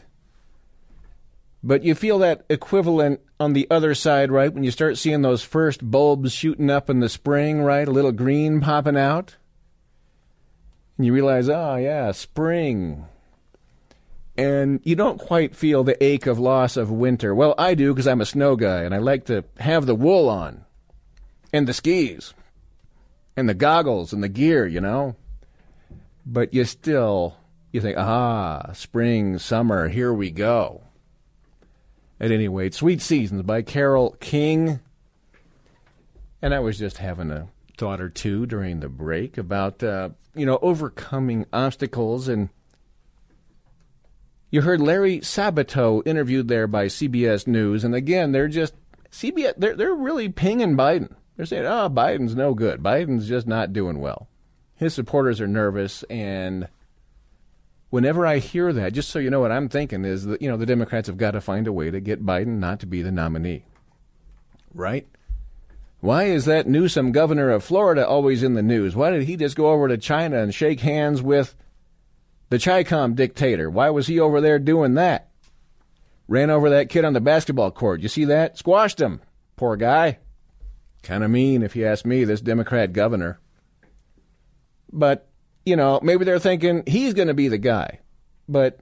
But 1.61 1.83
you 1.83 1.97
feel 1.97 2.21
that 2.21 2.45
equivalent 2.49 3.21
on 3.41 3.53
the 3.53 3.67
other 3.69 3.97
side, 3.97 4.31
right? 4.31 4.53
When 4.53 4.63
you 4.63 4.71
start 4.71 4.97
seeing 4.97 5.23
those 5.23 5.43
first 5.43 5.91
bulbs 5.91 6.33
shooting 6.33 6.71
up 6.71 6.89
in 6.89 7.01
the 7.01 7.09
spring, 7.09 7.63
right? 7.63 7.89
A 7.89 7.93
little 7.93 8.13
green 8.13 8.61
popping 8.61 8.97
out. 8.97 9.37
And 10.97 11.07
you 11.07 11.13
realize, 11.13 11.49
oh, 11.49 11.77
yeah, 11.77 12.13
spring. 12.13 13.07
And 14.37 14.81
you 14.85 14.95
don't 14.95 15.19
quite 15.19 15.57
feel 15.57 15.83
the 15.83 16.03
ache 16.03 16.27
of 16.27 16.39
loss 16.39 16.77
of 16.77 16.93
winter. 16.93 17.35
Well, 17.35 17.57
I 17.59 17.75
do 17.75 17.93
because 17.93 18.07
I'm 18.07 18.21
a 18.21 18.27
snow 18.27 18.55
guy 18.55 18.83
and 18.83 18.95
I 18.95 18.99
like 18.99 19.25
to 19.27 19.45
have 19.59 19.87
the 19.87 19.97
wool 19.97 20.29
on 20.29 20.65
and 21.53 21.69
the 21.69 21.75
skis 21.75 22.35
and 23.37 23.49
the 23.49 23.55
goggles 23.55 24.13
and 24.13 24.23
the 24.23 24.29
gear, 24.29 24.67
you 24.67 24.81
know. 24.81 25.17
But 26.25 26.55
you 26.55 26.65
still, 26.65 27.37
you 27.73 27.81
think, 27.81 27.99
ah, 27.99 28.71
spring, 28.75 29.39
summer, 29.39 29.89
here 29.89 30.13
we 30.13 30.31
go. 30.31 30.83
At 32.21 32.31
any 32.31 32.49
rate, 32.49 32.75
Sweet 32.75 33.03
Seasons 33.03 33.43
by 33.43 33.63
Carole 33.63 34.17
King. 34.21 34.81
And 36.41 36.55
I 36.55 36.61
was 36.61 36.79
just 36.79 36.99
having 36.99 37.31
a 37.31 37.49
thought 37.77 38.01
or 38.01 38.09
two 38.09 38.47
during 38.47 38.81
the 38.81 38.89
break 38.89 39.37
about, 39.37 39.83
uh, 39.83 40.11
you 40.35 40.47
know, 40.47 40.59
overcoming 40.63 41.47
obstacles. 41.53 42.29
And 42.29 42.49
you 44.51 44.63
heard 44.63 44.81
Larry 44.81 45.19
Sabato 45.19 46.07
interviewed 46.07 46.47
there 46.47 46.69
by 46.69 46.87
CBS 46.87 47.49
News. 47.49 47.83
And 47.83 47.95
again, 47.95 48.31
they're 48.31 48.49
just, 48.49 48.75
CBS, 49.11 49.55
they're, 49.57 49.75
they're 49.75 49.95
really 49.95 50.29
pinging 50.29 50.77
Biden. 50.77 51.13
They're 51.37 51.47
saying, 51.47 51.67
oh, 51.67 51.89
Biden's 51.89 52.35
no 52.35 52.55
good. 52.55 52.83
Biden's 52.83 53.29
just 53.29 53.47
not 53.47 53.73
doing 53.73 54.01
well. 54.01 54.29
His 54.75 54.95
supporters 54.95 55.41
are 55.41 55.49
nervous. 55.49 56.03
And 56.05 56.69
whenever 57.91 58.27
I 58.27 58.39
hear 58.39 58.73
that, 58.73 58.93
just 58.93 59.11
so 59.11 59.19
you 59.19 59.31
know 59.31 59.41
what 59.41 59.53
I'm 59.53 59.69
thinking 59.69 60.05
is 60.05 60.27
that, 60.27 60.43
you 60.43 60.51
know, 60.51 60.57
the 60.57 60.67
Democrats 60.67 61.07
have 61.07 61.17
got 61.17 61.33
to 61.33 61.41
find 61.41 61.67
a 61.67 61.73
way 61.73 61.91
to 61.91 62.01
get 62.01 62.25
Biden 62.25 62.59
not 62.59 62.81
to 62.81 62.87
be 62.87 63.03
the 63.03 63.13
nominee. 63.13 63.65
Right? 64.75 65.07
Why 66.01 66.25
is 66.25 66.47
that 66.47 66.67
Newsom, 66.67 67.13
governor 67.13 67.51
of 67.51 67.63
Florida, 67.63 68.07
always 68.07 68.43
in 68.43 68.55
the 68.55 68.63
news? 68.63 68.97
Why 68.97 69.11
did 69.11 69.23
he 69.23 69.37
just 69.37 69.57
go 69.57 69.71
over 69.71 69.87
to 69.89 69.97
China 69.97 70.39
and 70.43 70.53
shake 70.53 70.81
hands 70.81 71.23
with 71.23 71.55
the 72.49 72.59
CHICOM 72.59 73.15
dictator? 73.15 73.71
Why 73.71 73.91
was 73.91 74.09
he 74.09 74.19
over 74.19 74.41
there 74.41 74.59
doing 74.59 74.95
that? 74.95 75.29
Ran 76.27 76.51
over 76.51 76.71
that 76.71 76.89
kid 76.89 77.05
on 77.05 77.13
the 77.13 77.21
basketball 77.21 77.71
court. 77.71 78.01
You 78.01 78.09
see 78.09 78.25
that? 78.25 78.59
Squashed 78.59 79.01
him. 79.01 79.21
Poor 79.57 79.77
guy. 79.77 80.19
Kind 81.03 81.25
of 81.25 81.31
mean, 81.31 81.63
if 81.63 81.75
you 81.75 81.87
ask 81.87 82.05
me, 82.05 82.25
this 82.25 82.41
Democrat 82.41 82.93
governor. 82.93 83.41
But, 84.93 85.29
you 85.65 85.77
know, 85.77 86.01
maybe 86.03 86.25
they're 86.25 86.39
thinking 86.39 86.85
he's 86.87 87.15
going 87.15 87.29
to 87.29 87.35
be 87.35 87.49
the 87.49 87.59
guy. 87.59 88.01
But 88.49 88.81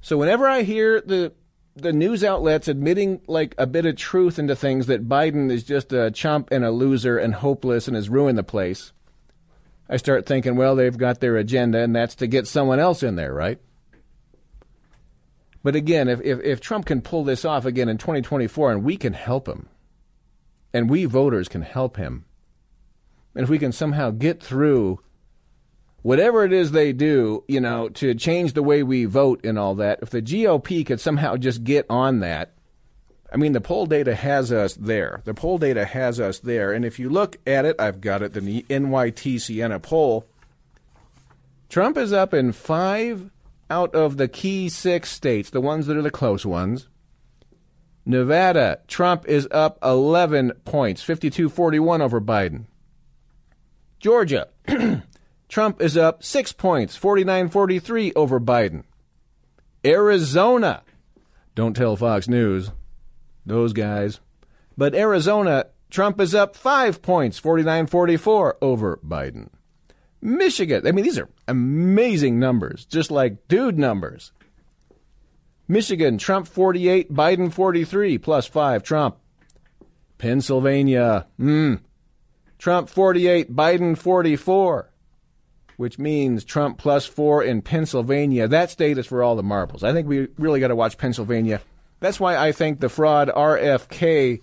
so 0.00 0.16
whenever 0.16 0.48
I 0.48 0.62
hear 0.62 1.00
the 1.00 1.32
the 1.74 1.92
news 1.92 2.22
outlets 2.22 2.68
admitting 2.68 3.22
like 3.26 3.54
a 3.56 3.66
bit 3.66 3.86
of 3.86 3.96
truth 3.96 4.38
into 4.38 4.54
things 4.54 4.86
that 4.88 5.08
Biden 5.08 5.50
is 5.50 5.64
just 5.64 5.90
a 5.92 6.10
chump 6.10 6.50
and 6.50 6.64
a 6.64 6.70
loser 6.70 7.16
and 7.16 7.34
hopeless 7.34 7.88
and 7.88 7.96
has 7.96 8.10
ruined 8.10 8.36
the 8.36 8.42
place, 8.42 8.92
I 9.88 9.96
start 9.96 10.26
thinking, 10.26 10.56
well, 10.56 10.76
they've 10.76 10.96
got 10.96 11.20
their 11.20 11.36
agenda 11.36 11.78
and 11.78 11.96
that's 11.96 12.14
to 12.16 12.26
get 12.26 12.46
someone 12.46 12.78
else 12.78 13.02
in 13.02 13.16
there, 13.16 13.32
right? 13.32 13.58
But 15.62 15.76
again, 15.76 16.08
if, 16.08 16.20
if, 16.20 16.40
if 16.40 16.60
Trump 16.60 16.86
can 16.86 17.00
pull 17.00 17.24
this 17.24 17.44
off 17.44 17.64
again 17.64 17.88
in 17.88 17.96
2024 17.96 18.72
and 18.72 18.84
we 18.84 18.96
can 18.96 19.12
help 19.12 19.48
him, 19.48 19.68
and 20.72 20.90
we 20.90 21.04
voters 21.04 21.48
can 21.48 21.62
help 21.62 21.96
him. 21.96 22.24
And 23.34 23.44
if 23.44 23.48
we 23.48 23.58
can 23.58 23.72
somehow 23.72 24.10
get 24.10 24.42
through 24.42 25.00
whatever 26.02 26.44
it 26.44 26.52
is 26.52 26.72
they 26.72 26.92
do, 26.92 27.44
you 27.48 27.60
know, 27.60 27.88
to 27.90 28.14
change 28.14 28.52
the 28.52 28.62
way 28.62 28.82
we 28.82 29.04
vote 29.04 29.44
and 29.44 29.58
all 29.58 29.74
that, 29.76 30.00
if 30.02 30.10
the 30.10 30.22
GOP 30.22 30.84
could 30.84 31.00
somehow 31.00 31.36
just 31.36 31.64
get 31.64 31.86
on 31.88 32.20
that, 32.20 32.52
I 33.32 33.38
mean, 33.38 33.52
the 33.52 33.62
poll 33.62 33.86
data 33.86 34.14
has 34.14 34.52
us 34.52 34.74
there. 34.74 35.22
The 35.24 35.32
poll 35.32 35.56
data 35.56 35.86
has 35.86 36.20
us 36.20 36.38
there. 36.40 36.72
And 36.72 36.84
if 36.84 36.98
you 36.98 37.08
look 37.08 37.38
at 37.46 37.64
it, 37.64 37.76
I've 37.80 38.02
got 38.02 38.22
it 38.22 38.34
the 38.34 38.62
NYT 38.68 39.40
Siena 39.40 39.80
poll. 39.80 40.26
Trump 41.70 41.96
is 41.96 42.12
up 42.12 42.34
in 42.34 42.52
five 42.52 43.30
out 43.70 43.94
of 43.94 44.18
the 44.18 44.28
key 44.28 44.68
six 44.68 45.10
states, 45.10 45.48
the 45.48 45.62
ones 45.62 45.86
that 45.86 45.96
are 45.96 46.02
the 46.02 46.10
close 46.10 46.44
ones. 46.44 46.88
Nevada, 48.04 48.80
Trump 48.88 49.26
is 49.26 49.46
up 49.50 49.78
11 49.82 50.52
points, 50.64 51.02
52 51.02 51.48
41 51.48 52.02
over 52.02 52.20
Biden. 52.20 52.64
Georgia, 54.00 54.48
Trump 55.48 55.80
is 55.80 55.96
up 55.96 56.24
6 56.24 56.52
points, 56.52 56.96
49 56.96 57.48
43 57.48 58.12
over 58.14 58.40
Biden. 58.40 58.82
Arizona, 59.84 60.82
don't 61.54 61.74
tell 61.74 61.96
Fox 61.96 62.28
News, 62.28 62.72
those 63.46 63.72
guys. 63.72 64.20
But 64.76 64.94
Arizona, 64.94 65.66
Trump 65.90 66.20
is 66.20 66.34
up 66.34 66.56
5 66.56 67.02
points, 67.02 67.38
49 67.38 67.86
44 67.86 68.56
over 68.60 68.98
Biden. 69.06 69.48
Michigan, 70.20 70.86
I 70.86 70.92
mean, 70.92 71.04
these 71.04 71.18
are 71.18 71.28
amazing 71.46 72.38
numbers, 72.38 72.84
just 72.84 73.10
like 73.10 73.48
dude 73.48 73.78
numbers. 73.78 74.32
Michigan, 75.72 76.18
Trump 76.18 76.46
48, 76.46 77.10
Biden 77.10 77.50
43, 77.50 78.18
plus 78.18 78.46
5, 78.46 78.82
Trump. 78.82 79.16
Pennsylvania, 80.18 81.26
hmm, 81.38 81.76
Trump 82.58 82.90
48, 82.90 83.56
Biden 83.56 83.96
44, 83.96 84.90
which 85.78 85.98
means 85.98 86.44
Trump 86.44 86.76
plus 86.76 87.06
4 87.06 87.42
in 87.42 87.62
Pennsylvania. 87.62 88.46
That 88.46 88.70
state 88.70 88.98
is 88.98 89.06
for 89.06 89.22
all 89.22 89.34
the 89.34 89.42
marbles. 89.42 89.82
I 89.82 89.94
think 89.94 90.06
we 90.06 90.28
really 90.36 90.60
got 90.60 90.68
to 90.68 90.76
watch 90.76 90.98
Pennsylvania. 90.98 91.62
That's 92.00 92.20
why 92.20 92.36
I 92.36 92.52
think 92.52 92.80
the 92.80 92.90
fraud 92.90 93.30
RFK 93.34 94.42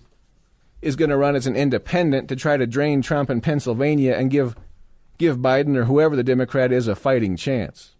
is 0.82 0.96
going 0.96 1.10
to 1.10 1.16
run 1.16 1.36
as 1.36 1.46
an 1.46 1.54
independent 1.54 2.28
to 2.30 2.36
try 2.36 2.56
to 2.56 2.66
drain 2.66 3.02
Trump 3.02 3.30
in 3.30 3.40
Pennsylvania 3.40 4.14
and 4.14 4.32
give 4.32 4.56
give 5.16 5.38
Biden 5.38 5.76
or 5.76 5.84
whoever 5.84 6.16
the 6.16 6.24
Democrat 6.24 6.72
is 6.72 6.88
a 6.88 6.96
fighting 6.96 7.36
chance. 7.36 7.94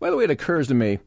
By 0.00 0.10
the 0.10 0.16
way, 0.16 0.24
it 0.24 0.30
occurs 0.30 0.66
to 0.66 0.74
me 0.74 0.98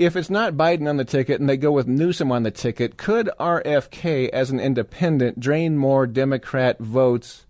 if 0.00 0.16
it's 0.16 0.30
not 0.30 0.54
Biden 0.54 0.88
on 0.88 0.96
the 0.96 1.04
ticket 1.04 1.40
and 1.40 1.48
they 1.48 1.58
go 1.58 1.70
with 1.70 1.86
Newsom 1.86 2.32
on 2.32 2.42
the 2.42 2.50
ticket, 2.50 2.96
could 2.96 3.28
RFK 3.38 4.30
as 4.30 4.50
an 4.50 4.58
independent 4.58 5.38
drain 5.38 5.76
more 5.76 6.06
Democrat 6.06 6.78
votes 6.78 7.44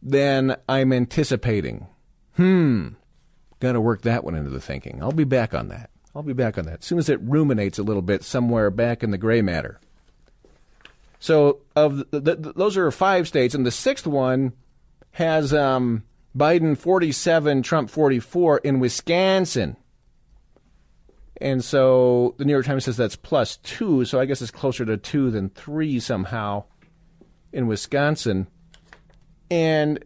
than 0.00 0.56
I'm 0.68 0.92
anticipating? 0.92 1.88
Hmm. 2.36 2.90
Got 3.58 3.72
to 3.72 3.80
work 3.80 4.02
that 4.02 4.22
one 4.22 4.36
into 4.36 4.50
the 4.50 4.60
thinking. 4.60 5.02
I'll 5.02 5.10
be 5.10 5.24
back 5.24 5.54
on 5.54 5.66
that. 5.68 5.90
I'll 6.14 6.22
be 6.22 6.32
back 6.32 6.56
on 6.56 6.66
that 6.66 6.78
as 6.78 6.84
soon 6.84 6.98
as 6.98 7.08
it 7.08 7.20
ruminates 7.20 7.80
a 7.80 7.82
little 7.82 8.00
bit 8.00 8.22
somewhere 8.22 8.70
back 8.70 9.02
in 9.02 9.10
the 9.10 9.18
gray 9.18 9.42
matter. 9.42 9.80
So, 11.18 11.58
of 11.74 12.08
the, 12.12 12.20
the, 12.20 12.52
those 12.54 12.76
are 12.76 12.88
five 12.92 13.26
states, 13.26 13.56
and 13.56 13.66
the 13.66 13.72
sixth 13.72 14.06
one 14.06 14.52
has 15.12 15.52
um, 15.52 16.04
Biden 16.36 16.78
47, 16.78 17.64
Trump 17.64 17.90
44 17.90 18.58
in 18.58 18.78
Wisconsin. 18.78 19.76
And 21.40 21.62
so 21.62 22.34
the 22.38 22.44
New 22.44 22.52
York 22.52 22.66
Times 22.66 22.84
says 22.84 22.96
that's 22.96 23.16
plus 23.16 23.56
two, 23.58 24.04
so 24.04 24.18
I 24.18 24.24
guess 24.24 24.42
it's 24.42 24.50
closer 24.50 24.84
to 24.84 24.96
two 24.96 25.30
than 25.30 25.50
three 25.50 26.00
somehow 26.00 26.64
in 27.52 27.66
Wisconsin. 27.66 28.48
And 29.50 30.04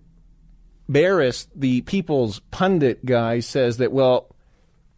Baris, 0.88 1.48
the 1.54 1.80
People's 1.82 2.40
Pundit 2.50 3.04
guy, 3.04 3.40
says 3.40 3.78
that, 3.78 3.92
well, 3.92 4.34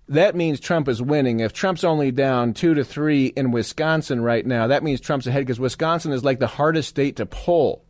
that 0.09 0.35
means 0.35 0.61
Trump 0.61 0.89
is 0.89 1.01
winning. 1.01 1.41
If 1.41 1.53
Trump's 1.53 1.85
only 1.85 2.11
down 2.11 2.53
two 2.53 2.75
to 2.75 2.85
three 2.85 3.27
in 3.27 3.53
Wisconsin 3.53 4.21
right 4.21 4.45
now, 4.45 4.67
that 4.67 4.83
means 4.83 5.01
Trump's 5.01 5.27
ahead 5.27 5.43
because 5.43 5.61
Wisconsin 5.61 6.13
is 6.13 6.25
like 6.25 6.41
the 6.41 6.47
hardest 6.47 6.91
state 6.91 7.17
to 7.17 7.27
poll. 7.27 7.85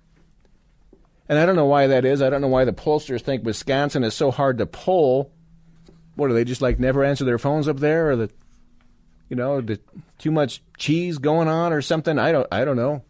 And 1.28 1.38
I 1.38 1.46
don't 1.46 1.56
know 1.56 1.64
why 1.64 1.86
that 1.88 2.04
is. 2.04 2.20
I 2.20 2.28
don't 2.28 2.42
know 2.42 2.48
why 2.48 2.66
the 2.66 2.72
pollsters 2.72 3.22
think 3.22 3.44
Wisconsin 3.44 4.04
is 4.04 4.14
so 4.14 4.30
hard 4.30 4.58
to 4.58 4.66
poll 4.66 5.32
what 6.16 6.30
are 6.30 6.34
they 6.34 6.44
just 6.44 6.62
like 6.62 6.78
never 6.78 7.04
answer 7.04 7.24
their 7.24 7.38
phones 7.38 7.68
up 7.68 7.78
there, 7.78 8.10
or 8.10 8.16
the, 8.16 8.30
you 9.28 9.36
know, 9.36 9.60
the, 9.60 9.80
too 10.18 10.30
much 10.30 10.62
cheese 10.76 11.18
going 11.18 11.48
on 11.48 11.72
or 11.72 11.82
something? 11.82 12.18
I 12.18 12.32
don't, 12.32 12.46
I 12.52 12.64
don't 12.64 12.76
know. 12.76 13.02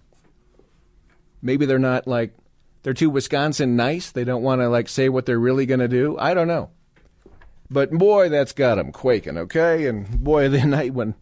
Maybe 1.42 1.66
they're 1.66 1.78
not 1.78 2.06
like 2.06 2.34
they're 2.82 2.94
too 2.94 3.10
Wisconsin 3.10 3.76
nice. 3.76 4.10
They 4.10 4.24
don't 4.24 4.42
want 4.42 4.60
to 4.60 4.68
like 4.68 4.88
say 4.88 5.08
what 5.08 5.26
they're 5.26 5.38
really 5.38 5.66
going 5.66 5.80
to 5.80 5.88
do. 5.88 6.16
I 6.18 6.34
don't 6.34 6.48
know. 6.48 6.70
But 7.70 7.90
boy, 7.90 8.28
that's 8.28 8.52
got 8.52 8.76
them 8.76 8.92
quaking. 8.92 9.38
Okay, 9.38 9.86
and 9.86 10.22
boy, 10.22 10.48
the 10.50 10.64
night 10.64 10.94
when 10.94 11.14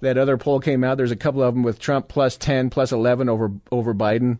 that 0.00 0.18
other 0.18 0.36
poll 0.36 0.60
came 0.60 0.84
out, 0.84 0.96
there's 0.96 1.10
a 1.10 1.16
couple 1.16 1.42
of 1.42 1.54
them 1.54 1.62
with 1.62 1.78
Trump 1.78 2.08
plus 2.08 2.36
ten, 2.36 2.68
plus 2.68 2.92
eleven 2.92 3.28
over 3.28 3.52
over 3.70 3.94
Biden, 3.94 4.38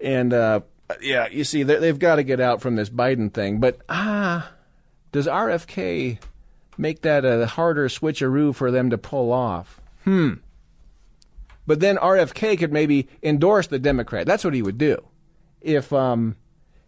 and 0.00 0.32
uh, 0.32 0.60
yeah, 1.00 1.28
you 1.28 1.44
see, 1.44 1.62
they've 1.62 1.98
got 1.98 2.16
to 2.16 2.22
get 2.22 2.40
out 2.40 2.60
from 2.60 2.76
this 2.76 2.90
Biden 2.90 3.32
thing. 3.32 3.58
But 3.58 3.80
ah 3.88 4.52
Does 5.14 5.28
RFK 5.28 6.18
make 6.76 7.02
that 7.02 7.24
a 7.24 7.46
harder 7.46 7.86
switcheroo 7.86 8.52
for 8.52 8.72
them 8.72 8.90
to 8.90 8.98
pull 8.98 9.30
off? 9.30 9.80
Hmm. 10.02 10.32
But 11.68 11.78
then 11.78 11.98
RFK 11.98 12.58
could 12.58 12.72
maybe 12.72 13.08
endorse 13.22 13.68
the 13.68 13.78
Democrat. 13.78 14.26
That's 14.26 14.42
what 14.42 14.54
he 14.54 14.62
would 14.62 14.76
do. 14.76 14.96
If 15.60 15.92
um, 15.92 16.34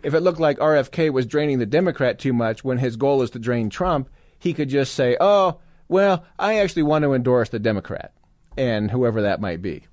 if 0.02 0.12
it 0.12 0.22
looked 0.22 0.40
like 0.40 0.58
RFK 0.58 1.12
was 1.12 1.24
draining 1.24 1.60
the 1.60 1.66
Democrat 1.66 2.18
too 2.18 2.32
much 2.32 2.64
when 2.64 2.78
his 2.78 2.96
goal 2.96 3.22
is 3.22 3.30
to 3.30 3.38
drain 3.38 3.70
Trump, 3.70 4.10
he 4.40 4.52
could 4.52 4.70
just 4.70 4.94
say, 4.94 5.16
"Oh, 5.20 5.60
well, 5.86 6.24
I 6.36 6.58
actually 6.58 6.82
want 6.82 7.04
to 7.04 7.14
endorse 7.14 7.50
the 7.50 7.60
Democrat," 7.60 8.12
and 8.56 8.90
whoever 8.90 9.22
that 9.22 9.40
might 9.40 9.62
be. 9.62 9.84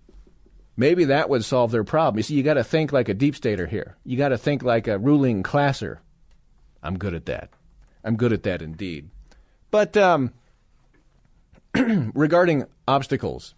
Maybe 0.75 1.05
that 1.05 1.29
would 1.29 1.45
solve 1.45 1.69
their 1.69 1.83
problem. 1.83 2.17
You 2.17 2.23
see, 2.23 2.33
you 2.33 2.41
got 2.41 2.55
to 2.55 2.63
think 2.63 2.91
like 2.91 3.09
a 3.09 3.13
deep 3.13 3.35
stater 3.35 3.67
here. 3.67 3.95
You 4.03 4.17
got 4.17 4.29
to 4.29 4.39
think 4.39 4.63
like 4.63 4.87
a 4.87 4.97
ruling 4.97 5.43
classer. 5.43 6.01
I'm 6.81 6.97
good 6.97 7.13
at 7.13 7.27
that. 7.27 7.51
I'm 8.03 8.15
good 8.15 8.33
at 8.33 8.43
that 8.43 8.61
indeed. 8.61 9.09
But 9.71 9.97
um, 9.97 10.33
regarding 11.75 12.65
obstacles, 12.87 13.55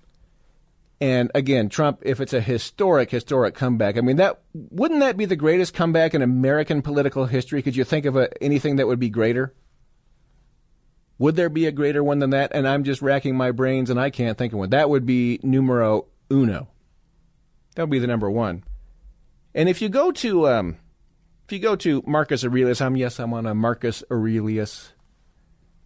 and 1.01 1.29
again, 1.35 1.67
Trump, 1.67 1.99
if 2.03 2.21
it's 2.21 2.33
a 2.33 2.39
historic, 2.39 3.11
historic 3.11 3.53
comeback, 3.53 3.97
I 3.97 4.01
mean, 4.01 4.15
that 4.17 4.41
wouldn't 4.53 5.01
that 5.01 5.17
be 5.17 5.25
the 5.25 5.35
greatest 5.35 5.73
comeback 5.73 6.13
in 6.13 6.21
American 6.21 6.81
political 6.81 7.25
history? 7.25 7.61
Could 7.61 7.75
you 7.75 7.83
think 7.83 8.05
of 8.05 8.15
a, 8.15 8.29
anything 8.41 8.77
that 8.77 8.87
would 8.87 8.99
be 8.99 9.09
greater? 9.09 9.53
Would 11.17 11.35
there 11.35 11.49
be 11.49 11.65
a 11.65 11.71
greater 11.71 12.03
one 12.03 12.19
than 12.19 12.29
that? 12.31 12.51
And 12.53 12.67
I'm 12.67 12.83
just 12.83 13.01
racking 13.01 13.35
my 13.35 13.51
brains, 13.51 13.89
and 13.89 13.99
I 13.99 14.09
can't 14.09 14.37
think 14.37 14.53
of 14.53 14.59
one. 14.59 14.69
That 14.69 14.89
would 14.89 15.05
be 15.05 15.39
numero 15.43 16.05
uno. 16.31 16.69
That 17.75 17.83
would 17.83 17.91
be 17.91 17.99
the 17.99 18.07
number 18.07 18.29
one. 18.29 18.63
And 19.53 19.69
if 19.69 19.81
you 19.81 19.89
go 19.89 20.11
to 20.11 20.47
um, 20.49 20.77
if 21.45 21.51
you 21.51 21.59
go 21.59 21.75
to 21.75 22.03
Marcus 22.07 22.43
Aurelius, 22.43 22.81
I'm 22.81 22.97
yes, 22.97 23.19
I'm 23.19 23.31
on 23.31 23.45
a 23.45 23.53
Marcus 23.53 24.03
Aurelius, 24.09 24.93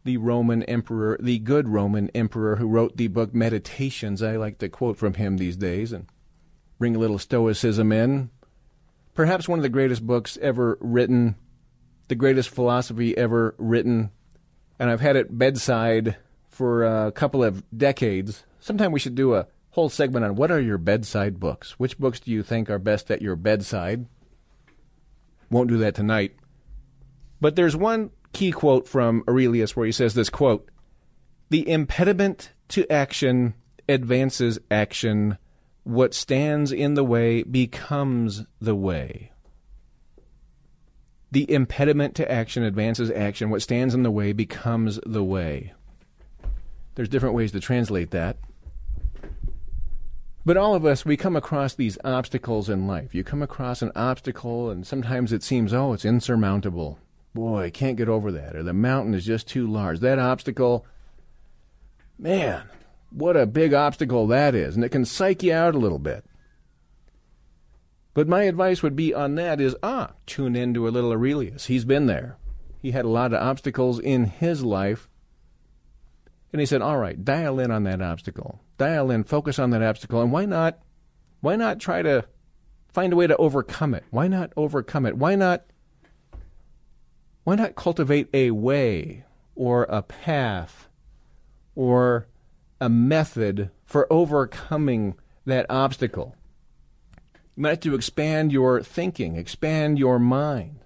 the 0.05 0.15
Roman 0.15 0.63
emperor, 0.63 1.19
the 1.21 1.37
good 1.39 1.67
Roman 1.67 2.09
emperor 2.15 2.55
who 2.55 2.67
wrote 2.67 2.95
the 2.95 3.09
book 3.09 3.33
Meditations. 3.33 4.23
I 4.23 4.37
like 4.37 4.59
to 4.59 4.69
quote 4.69 4.95
from 4.95 5.15
him 5.15 5.35
these 5.35 5.57
days 5.57 5.91
and 5.91 6.05
bring 6.77 6.95
a 6.95 6.99
little 6.99 7.19
stoicism 7.19 7.91
in. 7.91 8.29
Perhaps 9.13 9.49
one 9.49 9.59
of 9.59 9.63
the 9.63 9.69
greatest 9.69 10.07
books 10.07 10.37
ever 10.41 10.77
written, 10.79 11.35
the 12.07 12.15
greatest 12.15 12.49
philosophy 12.49 13.17
ever 13.17 13.53
written, 13.57 14.11
and 14.79 14.89
I've 14.89 15.01
had 15.01 15.17
it 15.17 15.37
bedside 15.37 16.15
for 16.47 16.85
a 16.85 17.11
couple 17.11 17.43
of 17.43 17.65
decades. 17.77 18.45
Sometime 18.61 18.93
we 18.93 18.99
should 19.01 19.15
do 19.15 19.35
a 19.35 19.47
whole 19.71 19.89
segment 19.89 20.23
on 20.23 20.35
what 20.35 20.51
are 20.51 20.61
your 20.61 20.77
bedside 20.77 21.37
books. 21.37 21.77
Which 21.77 21.99
books 21.99 22.21
do 22.21 22.31
you 22.31 22.43
think 22.43 22.69
are 22.69 22.79
best 22.79 23.11
at 23.11 23.21
your 23.21 23.35
bedside? 23.35 24.05
Won't 25.49 25.69
do 25.69 25.77
that 25.79 25.95
tonight. 25.95 26.35
But 27.41 27.55
there's 27.55 27.75
one 27.75 28.11
key 28.33 28.51
quote 28.51 28.87
from 28.87 29.23
Aurelius 29.27 29.75
where 29.75 29.85
he 29.85 29.91
says 29.91 30.13
this 30.13 30.29
quote 30.29 30.69
The 31.49 31.69
impediment 31.69 32.53
to 32.69 32.89
action 32.91 33.55
advances 33.87 34.59
action. 34.69 35.37
What 35.83 36.13
stands 36.13 36.71
in 36.71 36.93
the 36.93 37.03
way 37.03 37.41
becomes 37.43 38.43
the 38.61 38.75
way. 38.75 39.31
The 41.31 41.51
impediment 41.51 42.15
to 42.15 42.31
action 42.31 42.63
advances 42.63 43.09
action. 43.11 43.49
What 43.49 43.61
stands 43.61 43.93
in 43.93 44.03
the 44.03 44.11
way 44.11 44.33
becomes 44.33 44.99
the 45.05 45.23
way. 45.23 45.73
There's 46.95 47.09
different 47.09 47.35
ways 47.35 47.51
to 47.53 47.59
translate 47.59 48.11
that. 48.11 48.37
But 50.49 50.57
all 50.57 50.73
of 50.73 50.83
us, 50.83 51.05
we 51.05 51.15
come 51.15 51.35
across 51.35 51.75
these 51.75 51.99
obstacles 52.03 52.69
in 52.69 52.87
life. 52.87 53.13
You 53.13 53.23
come 53.23 53.43
across 53.43 53.83
an 53.83 53.91
obstacle, 53.95 54.71
and 54.71 54.83
sometimes 54.83 55.31
it 55.31 55.43
seems, 55.43 55.75
oh, 55.75 55.93
it's 55.93 56.05
insurmountable. 56.05 56.97
Boy, 57.35 57.65
I 57.65 57.69
can't 57.69 57.97
get 57.97 58.09
over 58.09 58.31
that. 58.31 58.55
Or 58.55 58.63
the 58.63 58.73
mountain 58.73 59.13
is 59.13 59.27
just 59.27 59.47
too 59.47 59.67
large. 59.67 59.99
That 59.99 60.17
obstacle, 60.17 60.87
man, 62.17 62.63
what 63.11 63.37
a 63.37 63.45
big 63.45 63.75
obstacle 63.75 64.25
that 64.25 64.55
is. 64.55 64.75
And 64.75 64.83
it 64.83 64.89
can 64.89 65.05
psych 65.05 65.43
you 65.43 65.53
out 65.53 65.75
a 65.75 65.77
little 65.77 65.99
bit. 65.99 66.25
But 68.15 68.27
my 68.27 68.41
advice 68.45 68.81
would 68.81 68.95
be 68.95 69.13
on 69.13 69.35
that 69.35 69.61
is, 69.61 69.75
ah, 69.83 70.13
tune 70.25 70.55
in 70.55 70.73
to 70.73 70.87
a 70.87 70.89
little 70.89 71.11
Aurelius. 71.11 71.67
He's 71.67 71.85
been 71.85 72.07
there. 72.07 72.37
He 72.81 72.89
had 72.89 73.05
a 73.05 73.09
lot 73.09 73.33
of 73.33 73.39
obstacles 73.43 73.99
in 73.99 74.25
his 74.25 74.63
life. 74.63 75.09
And 76.51 76.59
he 76.59 76.65
said, 76.65 76.81
all 76.81 76.97
right, 76.97 77.23
dial 77.23 77.59
in 77.59 77.69
on 77.69 77.83
that 77.83 78.01
obstacle 78.01 78.61
dial 78.79 79.11
in, 79.11 79.23
focus 79.23 79.59
on 79.59 79.69
that 79.69 79.83
obstacle, 79.83 80.21
and 80.21 80.31
why 80.31 80.45
not? 80.45 80.79
Why 81.41 81.55
not 81.55 81.79
try 81.79 82.01
to 82.01 82.25
find 82.91 83.13
a 83.13 83.15
way 83.15 83.27
to 83.27 83.37
overcome 83.37 83.93
it? 83.93 84.05
Why 84.09 84.27
not 84.27 84.51
overcome 84.57 85.05
it? 85.05 85.17
Why 85.17 85.35
not? 85.35 85.65
Why 87.43 87.55
not 87.55 87.75
cultivate 87.75 88.29
a 88.33 88.51
way 88.51 89.25
or 89.55 89.83
a 89.83 90.01
path 90.01 90.89
or 91.75 92.27
a 92.81 92.89
method 92.89 93.69
for 93.85 94.11
overcoming 94.11 95.15
that 95.45 95.67
obstacle? 95.69 96.35
You 97.55 97.63
might 97.63 97.69
have 97.69 97.79
to 97.81 97.95
expand 97.95 98.51
your 98.51 98.81
thinking, 98.81 99.35
expand 99.35 99.99
your 99.99 100.19
mind, 100.19 100.79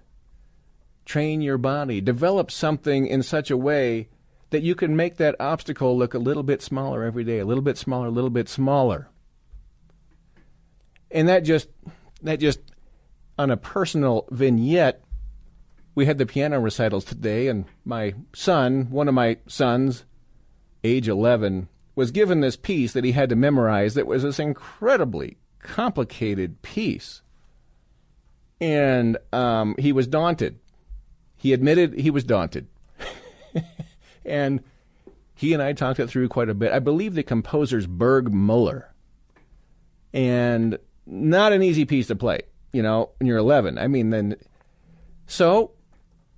train 1.04 1.40
your 1.40 1.58
body, 1.58 2.00
develop 2.00 2.50
something 2.50 3.06
in 3.06 3.22
such 3.22 3.50
a 3.50 3.56
way 3.56 4.08
that 4.54 4.62
you 4.62 4.76
can 4.76 4.94
make 4.94 5.16
that 5.16 5.34
obstacle 5.40 5.98
look 5.98 6.14
a 6.14 6.18
little 6.18 6.44
bit 6.44 6.62
smaller 6.62 7.02
every 7.02 7.24
day, 7.24 7.40
a 7.40 7.44
little 7.44 7.60
bit 7.60 7.76
smaller, 7.76 8.06
a 8.06 8.10
little 8.10 8.30
bit 8.30 8.48
smaller. 8.48 9.08
And 11.10 11.28
that 11.28 11.40
just 11.40 11.68
that 12.22 12.38
just 12.38 12.60
on 13.36 13.50
a 13.50 13.56
personal 13.56 14.28
vignette, 14.30 15.02
we 15.96 16.06
had 16.06 16.18
the 16.18 16.24
piano 16.24 16.60
recitals 16.60 17.04
today 17.04 17.48
and 17.48 17.64
my 17.84 18.14
son, 18.32 18.90
one 18.90 19.08
of 19.08 19.14
my 19.14 19.38
sons, 19.48 20.04
age 20.84 21.08
11, 21.08 21.68
was 21.96 22.12
given 22.12 22.40
this 22.40 22.54
piece 22.54 22.92
that 22.92 23.02
he 23.02 23.10
had 23.10 23.30
to 23.30 23.36
memorize 23.36 23.94
that 23.94 24.06
was 24.06 24.22
this 24.22 24.38
incredibly 24.38 25.36
complicated 25.58 26.62
piece. 26.62 27.22
And 28.60 29.18
um, 29.32 29.74
he 29.80 29.92
was 29.92 30.06
daunted. 30.06 30.60
He 31.36 31.52
admitted 31.52 31.94
he 31.94 32.10
was 32.10 32.22
daunted. 32.22 32.68
And 34.24 34.62
he 35.34 35.52
and 35.52 35.62
I 35.62 35.72
talked 35.72 36.00
it 36.00 36.08
through 36.08 36.28
quite 36.28 36.48
a 36.48 36.54
bit. 36.54 36.72
I 36.72 36.78
believe 36.78 37.14
the 37.14 37.22
composer's 37.22 37.86
Burgmuller. 37.86 38.84
And 40.12 40.78
not 41.06 41.52
an 41.52 41.62
easy 41.62 41.84
piece 41.84 42.06
to 42.06 42.16
play, 42.16 42.42
you 42.72 42.82
know, 42.82 43.10
when 43.18 43.26
you're 43.26 43.38
11. 43.38 43.78
I 43.78 43.88
mean, 43.88 44.10
then. 44.10 44.36
So 45.26 45.72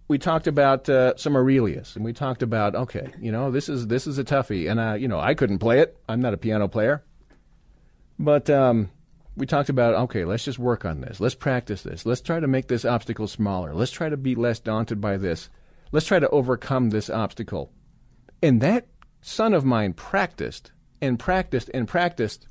we 0.09 0.19
talked 0.19 0.47
about 0.47 0.89
uh, 0.89 1.15
some 1.17 1.37
Aurelius, 1.37 1.97
and 1.97 2.05
we 2.05 2.13
talked 2.13 2.43
about 2.43 2.75
okay, 2.75 3.13
you 3.21 3.33
know, 3.33 3.51
this 3.51 3.69
is 3.69 3.89
this 3.89 4.07
is 4.07 4.19
a 4.19 4.25
toughie, 4.25 4.71
and 4.71 4.79
uh, 4.79 4.95
you 4.95 5.09
know, 5.09 5.19
I 5.19 5.35
couldn't 5.35 5.59
play 5.59 5.81
it. 5.81 5.97
I'm 6.09 6.21
not 6.21 6.35
a 6.35 6.39
piano 6.39 6.69
player, 6.69 7.05
but 8.19 8.49
um, 8.49 8.91
we 9.37 9.47
talked 9.47 9.69
about 9.69 9.95
okay, 9.95 10.25
let's 10.25 10.45
just 10.45 10.59
work 10.59 10.85
on 10.85 11.01
this. 11.01 11.21
Let's 11.21 11.35
practice 11.35 11.83
this. 11.83 12.07
Let's 12.07 12.21
try 12.21 12.41
to 12.41 12.47
make 12.47 12.69
this 12.69 12.85
obstacle 12.85 13.27
smaller. 13.27 13.75
Let's 13.75 13.91
try 13.91 14.09
to 14.09 14.17
be 14.17 14.35
less 14.35 14.61
daunted 14.61 15.01
by 15.01 15.17
this. 15.17 15.49
Let's 15.93 16.07
try 16.07 16.19
to 16.19 16.29
overcome 16.31 16.91
this 16.91 17.11
obstacle. 17.11 17.73
And 18.47 18.61
that 18.61 18.87
son 19.23 19.55
of 19.55 19.65
mine 19.65 19.93
practiced 19.93 20.71
and 21.03 21.19
practiced 21.19 21.69
and 21.75 21.89
practiced 21.89 22.47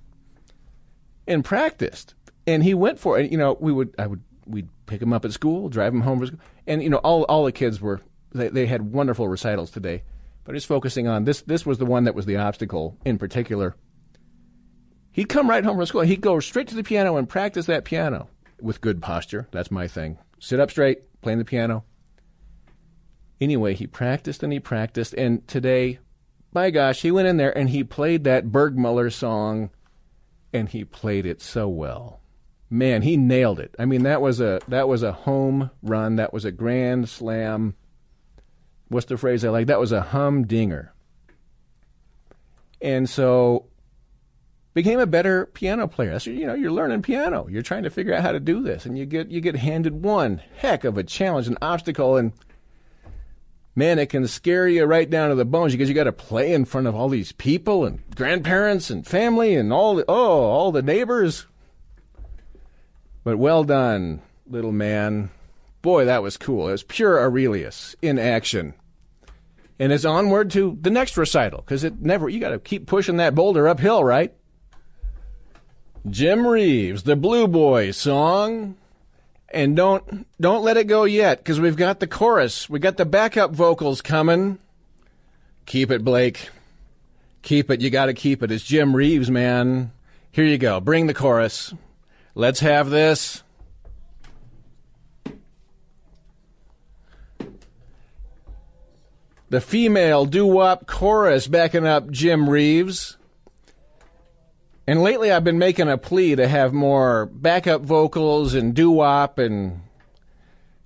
and 1.26 1.46
practiced. 1.46 2.16
And 2.46 2.66
he 2.66 2.74
went 2.74 3.00
for 3.00 3.18
it. 3.18 3.32
You 3.32 3.38
know, 3.38 3.56
we 3.62 3.72
would, 3.72 3.96
I 3.98 4.06
would, 4.06 4.22
we'd 4.46 4.68
pick 4.88 5.02
him 5.02 5.14
up 5.14 5.24
at 5.24 5.32
school, 5.32 5.70
drive 5.70 5.94
him 5.94 6.02
home 6.02 6.20
from 6.20 6.28
school. 6.28 6.40
And, 6.68 6.84
you 6.84 6.90
know, 6.90 6.98
all, 6.98 7.24
all 7.24 7.46
the 7.46 7.54
kids 7.54 7.80
were, 7.80 8.02
they, 8.34 8.50
they 8.50 8.66
had 8.66 8.92
wonderful 8.92 9.30
recitals 9.30 9.72
today. 9.72 10.04
But 10.44 10.54
just 10.54 10.68
focusing 10.68 11.08
on 11.08 11.24
this, 11.24 11.42
this 11.44 11.66
was 11.66 11.78
the 11.78 11.86
one 11.86 12.04
that 12.04 12.14
was 12.14 12.26
the 12.26 12.36
obstacle 12.36 12.98
in 13.06 13.18
particular. 13.18 13.78
He'd 15.14 15.30
come 15.30 15.50
right 15.50 15.64
home 15.64 15.78
from 15.78 15.86
school. 15.86 16.02
He'd 16.02 16.20
go 16.20 16.42
straight 16.42 16.68
to 16.68 16.76
the 16.76 16.84
piano 16.84 17.16
and 17.16 17.30
practice 17.30 17.68
that 17.68 17.86
piano 17.86 18.28
with 18.60 18.82
good 18.82 19.02
posture. 19.02 19.48
That's 19.52 19.72
my 19.72 19.88
thing. 19.88 20.18
Sit 20.40 20.60
up 20.60 20.72
straight, 20.72 21.22
playing 21.22 21.40
the 21.40 21.46
piano, 21.46 21.86
Anyway, 23.42 23.74
he 23.74 23.88
practiced 23.88 24.44
and 24.44 24.54
he 24.54 24.60
practiced, 24.60 25.14
and 25.14 25.46
today, 25.48 26.00
by 26.54 26.72
gosh, 26.72 27.02
he 27.02 27.12
went 27.12 27.28
in 27.28 27.38
there 27.38 27.56
and 27.58 27.70
he 27.70 27.84
played 27.84 28.24
that 28.24 28.48
Burgmuller 28.48 29.12
song, 29.12 29.72
and 30.54 30.70
he 30.70 30.86
played 30.86 31.26
it 31.26 31.42
so 31.42 31.68
well. 31.68 32.22
Man, 32.70 33.02
he 33.02 33.18
nailed 33.18 33.60
it. 33.60 33.76
I 33.78 33.86
mean, 33.86 34.04
that 34.04 34.22
was 34.22 34.40
a 34.40 34.60
that 34.70 34.88
was 34.88 35.04
a 35.04 35.12
home 35.12 35.70
run. 35.84 36.16
That 36.16 36.34
was 36.34 36.46
a 36.46 36.52
grand 36.52 37.10
slam. 37.10 37.76
What's 38.88 39.06
the 39.08 39.18
phrase 39.18 39.44
I 39.44 39.50
like? 39.50 39.68
That 39.68 39.80
was 39.80 39.92
a 39.92 40.02
humdinger. 40.02 40.94
And 42.82 43.10
so 43.10 43.68
became 44.74 45.00
a 45.00 45.08
better 45.08 45.48
piano 45.48 45.88
player. 45.88 46.18
You 46.24 46.48
know, 46.48 46.54
you're 46.54 46.72
learning 46.72 47.02
piano. 47.02 47.48
You're 47.50 47.62
trying 47.62 47.84
to 47.84 47.90
figure 47.90 48.14
out 48.14 48.22
how 48.22 48.32
to 48.32 48.40
do 48.40 48.62
this, 48.62 48.86
and 48.86 48.98
you 48.98 49.06
get 49.06 49.30
you 49.30 49.42
get 49.42 49.56
handed 49.56 50.04
one 50.04 50.42
heck 50.58 50.84
of 50.84 50.98
a 50.98 51.04
challenge, 51.04 51.48
an 51.48 51.58
obstacle, 51.62 52.18
and 52.18 52.34
man, 53.76 54.00
it 54.00 54.08
can 54.08 54.28
scare 54.28 54.68
you 54.68 54.86
right 54.86 55.10
down 55.10 55.30
to 55.30 55.36
the 55.36 55.46
bones 55.46 55.74
because 55.74 55.90
you 55.90 55.96
got 55.96 56.06
to 56.06 56.12
play 56.12 56.54
in 56.54 56.66
front 56.66 56.88
of 56.88 56.96
all 56.96 57.10
these 57.10 57.34
people 57.34 57.86
and 57.86 58.00
grandparents 58.16 58.90
and 58.90 59.06
family 59.06 59.56
and 59.56 59.74
all 59.74 59.96
the, 59.96 60.06
oh, 60.08 60.44
all 60.44 60.72
the 60.72 60.82
neighbors. 60.82 61.46
But 63.24 63.38
well 63.38 63.64
done, 63.64 64.22
little 64.48 64.72
man. 64.72 65.30
Boy, 65.82 66.06
that 66.06 66.24
was 66.24 66.38
cool. 66.38 66.70
It 66.70 66.72
was 66.74 66.84
pure 66.84 67.20
Aurelius 67.20 67.96
in 68.02 68.18
action. 68.18 68.74
and 69.78 69.92
it's 69.92 70.06
onward 70.06 70.50
to 70.52 70.78
the 70.82 70.90
next 70.90 71.18
recital 71.18 71.62
because 71.62 71.84
it 71.84 72.02
never 72.02 72.30
you 72.30 72.40
got 72.40 72.50
to 72.50 72.60
keep 72.60 72.88
pushing 72.88 73.18
that 73.18 73.36
boulder 73.36 73.68
uphill, 73.68 74.04
right? 74.04 74.34
Jim 76.10 76.46
Reeves, 76.46 77.04
the 77.04 77.16
Blue 77.16 77.48
Boy 77.48 77.92
song, 77.92 78.76
and 79.50 79.76
don't 79.76 80.28
don't 80.40 80.64
let 80.64 80.78
it 80.78 80.86
go 80.86 81.04
yet 81.04 81.40
because 81.40 81.60
we've 81.60 81.76
got 81.76 82.00
the 82.00 82.08
chorus, 82.08 82.70
we 82.70 82.80
got 82.80 82.98
the 82.98 83.06
backup 83.06 83.52
vocals 83.52 84.02
coming. 84.02 84.60
Keep 85.66 85.92
it, 85.92 86.04
Blake. 86.04 86.50
Keep 87.42 87.72
it. 87.72 87.82
You 87.82 87.90
got 87.90 88.06
to 88.08 88.14
keep 88.14 88.44
it. 88.44 88.52
It's 88.52 88.64
Jim 88.64 88.96
Reeves, 88.96 89.32
man. 89.32 89.92
Here 90.32 90.46
you 90.46 90.58
go. 90.58 90.80
Bring 90.80 91.08
the 91.08 91.14
chorus. 91.14 91.74
Let's 92.36 92.60
have 92.60 92.90
this. 92.90 93.44
the 99.56 99.62
female 99.62 100.26
doo 100.26 100.46
wop 100.46 100.86
chorus 100.86 101.48
backing 101.48 101.88
up 101.88 102.10
Jim 102.10 102.50
Reeves. 102.50 103.18
And 104.88 105.02
lately 105.02 105.32
I've 105.32 105.44
been 105.44 105.58
making 105.58 105.90
a 105.90 105.98
plea 105.98 106.36
to 106.36 106.48
have 106.48 106.74
more 106.74 107.26
backup 107.28 107.82
vocals 107.82 108.54
and 108.54 108.74
doo 108.74 108.92
wop 108.92 109.40
and 109.40 109.82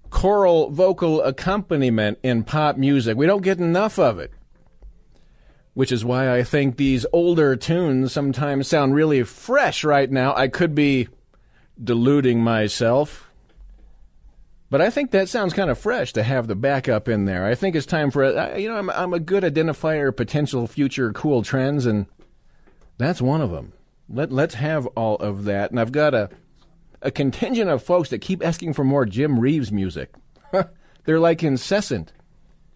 choral 0.09 0.69
vocal 0.69 1.21
accompaniment 1.21 2.17
in 2.23 2.43
pop 2.43 2.77
music. 2.77 3.17
We 3.17 3.27
don't 3.27 3.43
get 3.43 3.59
enough 3.59 3.99
of 3.99 4.19
it. 4.19 4.31
Which 5.73 5.91
is 5.91 6.03
why 6.03 6.33
I 6.33 6.43
think 6.43 6.77
these 6.77 7.05
older 7.13 7.55
tunes 7.55 8.11
sometimes 8.11 8.67
sound 8.67 8.95
really 8.95 9.23
fresh 9.23 9.83
right 9.83 10.09
now. 10.09 10.35
I 10.35 10.47
could 10.47 10.73
be 10.73 11.07
deluding 11.81 12.41
myself. 12.41 13.29
But 14.69 14.81
I 14.81 14.89
think 14.89 15.11
that 15.11 15.29
sounds 15.29 15.53
kind 15.53 15.69
of 15.69 15.79
fresh 15.79 16.13
to 16.13 16.23
have 16.23 16.47
the 16.47 16.55
backup 16.55 17.07
in 17.07 17.25
there. 17.25 17.45
I 17.45 17.55
think 17.55 17.75
it's 17.75 17.85
time 17.85 18.11
for 18.11 18.23
a, 18.23 18.59
you 18.59 18.69
know 18.69 18.75
I'm 18.77 18.89
I'm 18.91 19.13
a 19.13 19.19
good 19.19 19.43
identifier 19.43 20.09
of 20.09 20.15
potential 20.15 20.67
future 20.67 21.11
cool 21.11 21.41
trends, 21.41 21.85
and 21.87 22.05
that's 22.97 23.21
one 23.21 23.41
of 23.41 23.49
them. 23.49 23.73
Let 24.11 24.31
let's 24.31 24.55
have 24.55 24.87
all 24.87 25.15
of 25.17 25.45
that. 25.45 25.71
And 25.71 25.79
I've 25.79 25.91
got 25.91 26.13
a 26.13 26.29
a 27.01 27.11
contingent 27.11 27.69
of 27.69 27.83
folks 27.83 28.09
that 28.09 28.19
keep 28.19 28.43
asking 28.43 28.73
for 28.73 28.83
more 28.83 29.05
Jim 29.05 29.39
Reeves 29.39 29.71
music. 29.71 30.13
They're 31.05 31.19
like 31.19 31.43
incessant, 31.43 32.11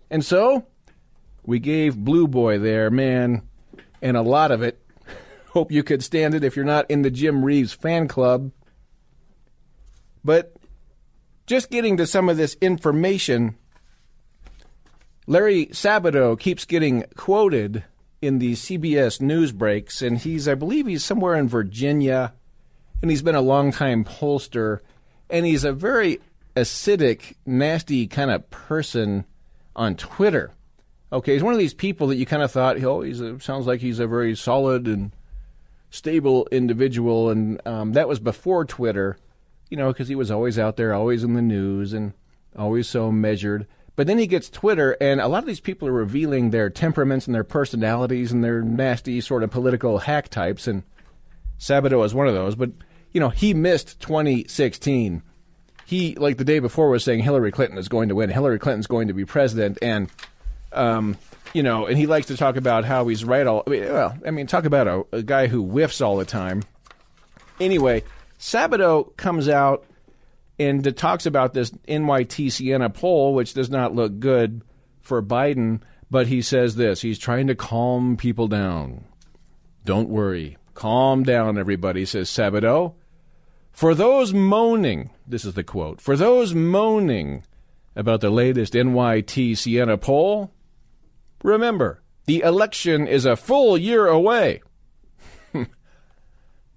and 0.10 0.24
so 0.24 0.66
we 1.44 1.60
gave 1.60 1.98
Blue 1.98 2.28
Boy 2.28 2.60
there, 2.60 2.90
man, 2.90 3.42
and 4.02 4.16
a 4.16 4.22
lot 4.22 4.52
of 4.52 4.62
it. 4.62 4.80
Hope 5.50 5.72
you 5.72 5.84
could 5.84 6.04
stand 6.04 6.36
it 6.36 6.44
if 6.44 6.56
you're 6.56 6.66
not 6.66 6.90
in 6.90 7.02
the 7.02 7.12
Jim 7.12 7.44
Reeves 7.44 7.74
fan 7.74 8.08
club. 8.08 8.52
But 10.24 10.56
just 11.46 11.70
getting 11.70 11.98
to 11.98 12.08
some 12.08 12.30
of 12.30 12.38
this 12.38 12.56
information, 12.62 13.58
Larry 15.28 15.68
Sabato 15.68 16.40
keeps 16.40 16.66
getting 16.66 17.04
quoted 17.16 17.84
in 18.24 18.40
the 18.40 18.54
CBS 18.54 19.22
news 19.22 19.52
breaks, 19.52 20.02
and 20.02 20.18
he's, 20.18 20.48
I 20.48 20.56
believe, 20.56 20.88
he's 20.88 21.04
somewhere 21.04 21.36
in 21.36 21.48
Virginia, 21.48 22.34
and 23.02 23.12
he's 23.12 23.22
been 23.22 23.36
a 23.36 23.42
longtime 23.42 24.06
pollster, 24.06 24.80
and 25.30 25.46
he's 25.46 25.64
a 25.64 25.74
very 25.74 26.20
acidic, 26.56 27.36
nasty 27.46 28.08
kind 28.08 28.32
of 28.32 28.50
person 28.50 29.26
on 29.76 29.96
Twitter. 29.96 30.52
Okay, 31.12 31.34
he's 31.34 31.44
one 31.44 31.54
of 31.54 31.60
these 31.60 31.74
people 31.74 32.08
that 32.08 32.16
you 32.16 32.26
kind 32.26 32.44
of 32.44 32.52
thought, 32.52 32.82
oh, 32.84 33.02
he 33.02 33.14
sounds 33.40 33.68
like 33.68 33.82
he's 33.82 34.00
a 34.00 34.08
very 34.08 34.36
solid 34.36 34.88
and 34.88 35.12
stable 35.90 36.48
individual, 36.52 37.30
and 37.30 37.60
um, 37.68 37.94
that 37.94 38.08
was 38.08 38.20
before 38.20 38.66
Twitter 38.66 39.18
you 39.74 39.78
know, 39.78 39.88
because 39.88 40.08
he 40.08 40.14
was 40.14 40.30
always 40.30 40.60
out 40.60 40.78
there, 40.78 40.94
always 40.94 41.24
in 41.24 41.34
the 41.34 41.42
news, 41.42 41.94
and 41.94 42.14
always 42.56 42.88
so 42.88 43.12
measured. 43.12 43.66
But 43.96 44.08
then 44.08 44.18
he 44.18 44.26
gets 44.26 44.50
Twitter, 44.50 44.98
and 45.00 45.22
a 45.22 45.28
lot 45.28 45.44
of 45.44 45.48
these 45.48 45.60
people 45.60 45.88
are 45.88 45.94
revealing 45.94 46.50
their 46.50 46.70
temperaments 46.70 47.28
and 47.28 47.36
their 47.36 47.44
personalities 47.44 48.32
and 48.32 48.44
their 48.44 48.62
nasty 48.62 49.22
sort 49.22 49.44
of 49.44 49.52
political 49.52 50.00
hack 50.00 50.30
types. 50.30 50.68
And 50.68 50.84
Sabato 51.60 52.04
is 52.04 52.14
one 52.14 52.28
of 52.28 52.34
those. 52.34 52.56
But, 52.56 52.72
you 53.12 53.20
know, 53.20 53.30
he 53.30 53.54
missed 53.54 54.00
2016. 54.00 55.22
He, 55.86 56.16
like 56.16 56.38
the 56.38 56.44
day 56.44 56.60
before, 56.60 56.90
was 56.90 57.04
saying 57.04 57.20
Hillary 57.20 57.52
Clinton 57.52 57.78
is 57.78 57.88
going 57.88 58.10
to 58.10 58.16
win. 58.16 58.32
Hillary 58.32 58.58
Clinton's 58.58 58.88
going 58.88 59.10
to 59.10 59.14
be 59.14 59.26
president. 59.26 59.78
And, 59.82 60.10
um, 60.72 61.18
you 61.54 61.62
know, 61.62 61.86
and 61.86 61.96
he 61.96 62.08
likes 62.08 62.28
to 62.28 62.38
talk 62.38 62.56
about 62.56 62.86
how 62.86 63.08
he's 63.08 63.24
right 63.24 63.46
all. 63.46 63.64
Well, 63.68 64.18
I 64.26 64.32
mean, 64.32 64.48
talk 64.48 64.66
about 64.66 64.88
a, 64.88 65.06
a 65.12 65.22
guy 65.22 65.46
who 65.46 65.64
whiffs 65.64 66.02
all 66.02 66.18
the 66.18 66.26
time. 66.26 66.64
Anyway, 67.60 68.04
Sabato 68.40 69.16
comes 69.18 69.48
out 69.48 69.86
and 70.64 70.86
it 70.86 70.98
talks 70.98 71.26
about 71.26 71.54
this 71.54 71.72
NYT 71.88 72.52
Siena 72.52 72.90
poll, 72.90 73.34
which 73.34 73.54
does 73.54 73.70
not 73.70 73.96
look 73.96 74.20
good 74.20 74.64
for 75.02 75.22
Biden, 75.22 75.82
but 76.10 76.28
he 76.28 76.42
says 76.42 76.76
this 76.76 77.02
he's 77.02 77.20
trying 77.20 77.48
to 77.48 77.56
calm 77.56 78.18
people 78.18 78.48
down. 78.48 79.06
Don't 79.86 80.10
worry. 80.10 80.58
Calm 80.74 81.24
down, 81.24 81.58
everybody, 81.58 82.06
says 82.06 82.30
Sabato. 82.30 82.96
For 83.72 83.96
those 83.96 84.34
moaning, 84.34 85.12
this 85.28 85.46
is 85.46 85.56
the 85.56 85.64
quote, 85.64 86.00
for 86.00 86.16
those 86.16 86.54
moaning 86.54 87.44
about 87.96 88.22
the 88.22 88.30
latest 88.30 88.74
NYT 88.74 89.58
Siena 89.58 89.98
poll, 89.98 90.52
remember, 91.44 92.02
the 92.26 92.42
election 92.42 93.08
is 93.08 93.26
a 93.26 93.36
full 93.36 93.78
year 93.78 94.08
away. 94.08 94.62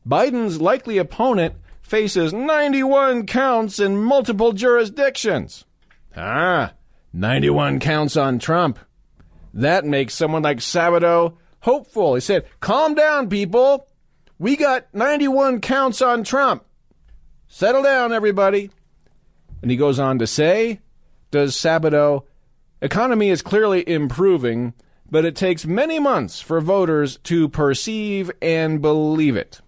Biden's 0.08 0.60
likely 0.60 0.98
opponent 0.98 1.54
faces 1.86 2.32
91 2.32 3.26
counts 3.26 3.78
in 3.78 3.96
multiple 3.96 4.52
jurisdictions. 4.52 5.64
Ah, 6.16 6.72
91 7.12 7.80
counts 7.80 8.16
on 8.16 8.38
Trump. 8.38 8.78
That 9.54 9.84
makes 9.84 10.14
someone 10.14 10.42
like 10.42 10.58
Sabato 10.58 11.36
hopeful. 11.60 12.14
He 12.14 12.20
said, 12.20 12.44
Calm 12.60 12.94
down, 12.94 13.28
people. 13.28 13.88
We 14.38 14.56
got 14.56 14.92
91 14.92 15.60
counts 15.60 16.02
on 16.02 16.24
Trump. 16.24 16.64
Settle 17.48 17.82
down, 17.82 18.12
everybody. 18.12 18.70
And 19.62 19.70
he 19.70 19.76
goes 19.76 19.98
on 19.98 20.18
to 20.18 20.26
say, 20.26 20.80
Does 21.30 21.54
Sabato, 21.54 22.24
economy 22.82 23.30
is 23.30 23.40
clearly 23.40 23.88
improving, 23.88 24.74
but 25.10 25.24
it 25.24 25.36
takes 25.36 25.64
many 25.64 25.98
months 25.98 26.40
for 26.40 26.60
voters 26.60 27.16
to 27.24 27.48
perceive 27.48 28.30
and 28.42 28.82
believe 28.82 29.36
it. 29.36 29.60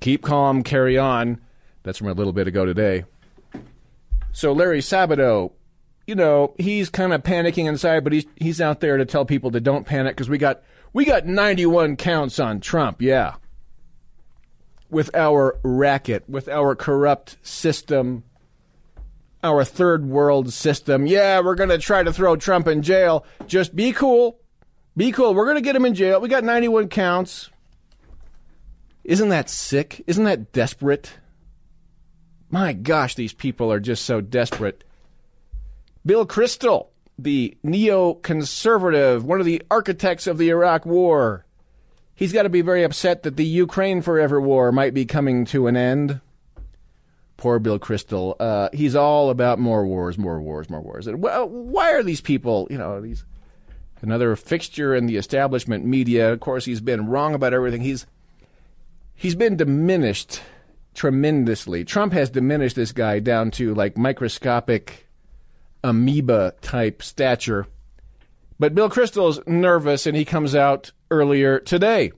Keep 0.00 0.22
calm, 0.22 0.62
carry 0.62 0.98
on. 0.98 1.40
That's 1.82 1.98
from 1.98 2.08
a 2.08 2.14
little 2.14 2.32
bit 2.32 2.46
ago 2.46 2.64
today. 2.64 3.04
So 4.32 4.52
Larry 4.52 4.80
Sabato, 4.80 5.52
you 6.06 6.14
know, 6.14 6.54
he's 6.58 6.88
kind 6.88 7.12
of 7.12 7.22
panicking 7.22 7.66
inside, 7.66 8.04
but 8.04 8.12
he's 8.12 8.26
he's 8.36 8.60
out 8.60 8.80
there 8.80 8.96
to 8.96 9.04
tell 9.04 9.24
people 9.24 9.50
to 9.50 9.60
don't 9.60 9.86
panic 9.86 10.16
because 10.16 10.28
we 10.28 10.38
got 10.38 10.62
we 10.92 11.04
got 11.04 11.26
91 11.26 11.96
counts 11.96 12.38
on 12.38 12.60
Trump. 12.60 13.00
Yeah. 13.00 13.34
With 14.90 15.14
our 15.14 15.58
racket, 15.62 16.28
with 16.28 16.48
our 16.48 16.74
corrupt 16.74 17.36
system, 17.42 18.24
our 19.42 19.64
third 19.64 20.06
world 20.06 20.52
system. 20.52 21.06
Yeah, 21.06 21.40
we're 21.40 21.54
to 21.70 21.78
try 21.78 22.02
to 22.02 22.12
throw 22.12 22.36
Trump 22.36 22.66
in 22.66 22.82
jail. 22.82 23.24
Just 23.46 23.76
be 23.76 23.92
cool. 23.92 24.40
Be 24.96 25.12
cool. 25.12 25.32
We're 25.32 25.44
to 25.56 25.62
get 25.62 25.76
him 25.76 25.84
in 25.84 25.94
jail. 25.94 26.20
We 26.20 26.28
got 26.28 26.42
91 26.42 26.88
counts. 26.88 27.50
Isn't 29.04 29.28
that 29.28 29.48
sick? 29.48 30.02
Isn't 30.06 30.24
that 30.24 30.52
desperate? 30.52 31.19
My 32.50 32.72
gosh, 32.72 33.14
these 33.14 33.32
people 33.32 33.72
are 33.72 33.80
just 33.80 34.04
so 34.04 34.20
desperate. 34.20 34.82
Bill 36.04 36.26
Kristol, 36.26 36.88
the 37.18 37.56
neoconservative, 37.64 39.22
one 39.22 39.38
of 39.38 39.46
the 39.46 39.62
architects 39.70 40.26
of 40.26 40.38
the 40.38 40.48
Iraq 40.48 40.84
War, 40.84 41.44
he's 42.14 42.32
got 42.32 42.42
to 42.42 42.48
be 42.48 42.62
very 42.62 42.82
upset 42.82 43.22
that 43.22 43.36
the 43.36 43.44
Ukraine 43.44 44.02
Forever 44.02 44.40
War 44.40 44.72
might 44.72 44.94
be 44.94 45.04
coming 45.04 45.44
to 45.46 45.68
an 45.68 45.76
end. 45.76 46.20
Poor 47.36 47.58
Bill 47.58 47.78
Kristol. 47.78 48.34
Uh, 48.40 48.68
he's 48.72 48.96
all 48.96 49.30
about 49.30 49.58
more 49.58 49.86
wars, 49.86 50.18
more 50.18 50.40
wars, 50.40 50.68
more 50.68 50.82
wars. 50.82 51.06
And 51.06 51.22
well, 51.22 51.48
why 51.48 51.92
are 51.92 52.02
these 52.02 52.20
people, 52.20 52.66
you 52.68 52.78
know, 52.78 53.00
these 53.00 53.24
another 54.02 54.34
fixture 54.36 54.94
in 54.94 55.06
the 55.06 55.16
establishment 55.16 55.84
media? 55.84 56.32
Of 56.32 56.40
course, 56.40 56.64
he's 56.64 56.80
been 56.80 57.06
wrong 57.06 57.32
about 57.32 57.54
everything. 57.54 57.80
He's 57.80 58.06
he's 59.14 59.34
been 59.34 59.56
diminished 59.56 60.42
tremendously. 60.94 61.84
Trump 61.84 62.12
has 62.12 62.30
diminished 62.30 62.76
this 62.76 62.92
guy 62.92 63.18
down 63.18 63.50
to 63.52 63.74
like 63.74 63.96
microscopic 63.96 65.06
amoeba 65.82 66.54
type 66.60 67.02
stature. 67.02 67.66
But 68.58 68.74
Bill 68.74 68.90
Kristol's 68.90 69.40
nervous 69.46 70.06
and 70.06 70.16
he 70.16 70.24
comes 70.24 70.54
out 70.54 70.92
earlier 71.10 71.58
today 71.60 72.12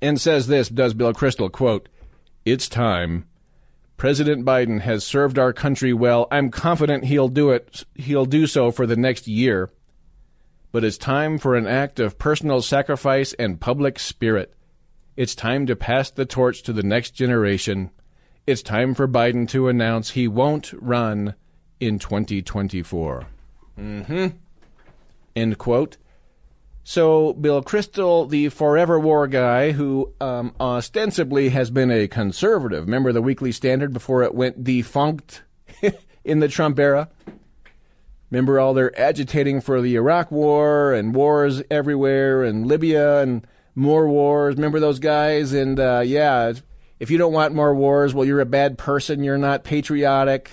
and 0.00 0.20
says 0.20 0.46
this, 0.46 0.68
does 0.68 0.94
Bill 0.94 1.12
Kristol, 1.12 1.52
quote, 1.52 1.88
It's 2.44 2.68
time. 2.68 3.26
President 3.96 4.44
Biden 4.44 4.80
has 4.80 5.04
served 5.04 5.38
our 5.38 5.52
country 5.52 5.92
well. 5.92 6.28
I'm 6.30 6.50
confident 6.50 7.04
he'll 7.04 7.28
do 7.28 7.50
it 7.50 7.84
he'll 7.94 8.26
do 8.26 8.46
so 8.46 8.70
for 8.70 8.86
the 8.86 8.96
next 8.96 9.26
year. 9.26 9.70
But 10.72 10.84
it's 10.84 10.98
time 10.98 11.38
for 11.38 11.54
an 11.54 11.66
act 11.66 11.98
of 11.98 12.18
personal 12.18 12.60
sacrifice 12.60 13.32
and 13.34 13.60
public 13.60 13.98
spirit. 13.98 14.52
It's 15.16 15.34
time 15.34 15.64
to 15.66 15.76
pass 15.76 16.10
the 16.10 16.26
torch 16.26 16.62
to 16.64 16.74
the 16.74 16.82
next 16.82 17.12
generation. 17.12 17.90
It's 18.46 18.62
time 18.62 18.94
for 18.94 19.08
Biden 19.08 19.48
to 19.48 19.68
announce 19.68 20.10
he 20.10 20.28
won't 20.28 20.74
run 20.74 21.34
in 21.80 21.98
2024. 21.98 23.26
Mm-hmm. 23.78 24.26
End 25.34 25.58
quote. 25.58 25.96
So 26.84 27.32
Bill 27.32 27.62
Kristol, 27.62 28.28
the 28.28 28.50
forever 28.50 29.00
war 29.00 29.26
guy 29.26 29.72
who 29.72 30.12
um, 30.20 30.54
ostensibly 30.60 31.48
has 31.48 31.70
been 31.70 31.90
a 31.90 32.06
conservative, 32.06 32.84
remember 32.84 33.10
the 33.12 33.22
Weekly 33.22 33.52
Standard 33.52 33.92
before 33.92 34.22
it 34.22 34.34
went 34.34 34.62
defunct 34.62 35.42
in 36.24 36.40
the 36.40 36.48
Trump 36.48 36.78
era? 36.78 37.08
Remember 38.30 38.60
all 38.60 38.74
their 38.74 38.98
agitating 39.00 39.62
for 39.62 39.80
the 39.80 39.96
Iraq 39.96 40.30
war 40.30 40.92
and 40.92 41.14
wars 41.14 41.62
everywhere 41.70 42.44
and 42.44 42.66
Libya 42.66 43.20
and 43.20 43.46
more 43.76 44.08
wars. 44.08 44.56
Remember 44.56 44.80
those 44.80 44.98
guys? 44.98 45.52
And 45.52 45.78
uh, 45.78 46.02
yeah, 46.04 46.54
if 46.98 47.12
you 47.12 47.18
don't 47.18 47.32
want 47.32 47.54
more 47.54 47.74
wars, 47.74 48.12
well, 48.12 48.26
you're 48.26 48.40
a 48.40 48.46
bad 48.46 48.76
person. 48.76 49.22
You're 49.22 49.38
not 49.38 49.62
patriotic. 49.62 50.50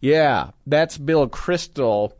Yeah, 0.00 0.50
that's 0.66 0.98
Bill 0.98 1.28
Kristol 1.28 2.12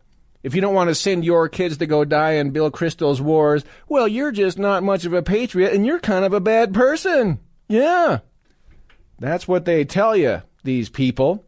if 0.42 0.54
you 0.54 0.60
don't 0.60 0.74
want 0.74 0.88
to 0.88 0.94
send 0.94 1.24
your 1.24 1.48
kids 1.48 1.78
to 1.78 1.86
go 1.86 2.04
die 2.04 2.32
in 2.32 2.50
Bill 2.50 2.70
Kristol's 2.70 3.20
wars, 3.20 3.64
well, 3.88 4.06
you're 4.06 4.32
just 4.32 4.58
not 4.58 4.82
much 4.82 5.04
of 5.04 5.12
a 5.12 5.22
patriot 5.22 5.72
and 5.72 5.84
you're 5.84 5.98
kind 5.98 6.24
of 6.24 6.32
a 6.32 6.40
bad 6.40 6.72
person. 6.72 7.40
Yeah. 7.68 8.20
That's 9.18 9.48
what 9.48 9.64
they 9.64 9.84
tell 9.84 10.16
you, 10.16 10.42
these 10.62 10.88
people. 10.88 11.44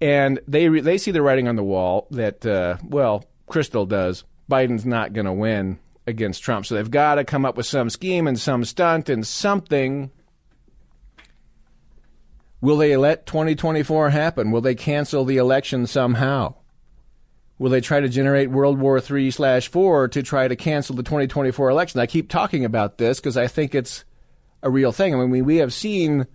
And 0.00 0.40
they 0.46 0.68
they 0.68 0.98
see 0.98 1.10
the 1.10 1.22
writing 1.22 1.48
on 1.48 1.56
the 1.56 1.62
wall 1.62 2.06
that 2.10 2.44
uh, 2.44 2.78
well, 2.84 3.24
Kristol 3.48 3.88
does. 3.88 4.24
Biden's 4.50 4.84
not 4.84 5.12
going 5.12 5.26
to 5.26 5.32
win 5.32 5.78
against 6.06 6.42
Trump. 6.42 6.66
So 6.66 6.74
they've 6.74 6.90
got 6.90 7.16
to 7.16 7.24
come 7.24 7.44
up 7.44 7.56
with 7.56 7.66
some 7.66 7.90
scheme 7.90 8.26
and 8.26 8.38
some 8.38 8.64
stunt 8.64 9.08
and 9.08 9.26
something. 9.26 10.10
Will 12.60 12.76
they 12.76 12.96
let 12.96 13.26
2024 13.26 14.10
happen? 14.10 14.50
Will 14.50 14.60
they 14.60 14.74
cancel 14.74 15.24
the 15.24 15.36
election 15.36 15.86
somehow? 15.86 16.54
Will 17.58 17.70
they 17.70 17.80
try 17.80 18.00
to 18.00 18.08
generate 18.08 18.50
World 18.50 18.78
War 18.78 18.98
III 18.98 19.30
slash 19.30 19.68
four 19.68 20.08
to 20.08 20.22
try 20.22 20.46
to 20.46 20.56
cancel 20.56 20.94
the 20.94 21.02
2024 21.02 21.70
election? 21.70 22.00
I 22.00 22.06
keep 22.06 22.28
talking 22.28 22.64
about 22.64 22.98
this 22.98 23.18
because 23.18 23.36
I 23.36 23.46
think 23.46 23.74
it's 23.74 24.04
a 24.62 24.70
real 24.70 24.92
thing. 24.92 25.14
I 25.14 25.24
mean, 25.24 25.44
we 25.44 25.56
have 25.56 25.72
seen 25.72 26.26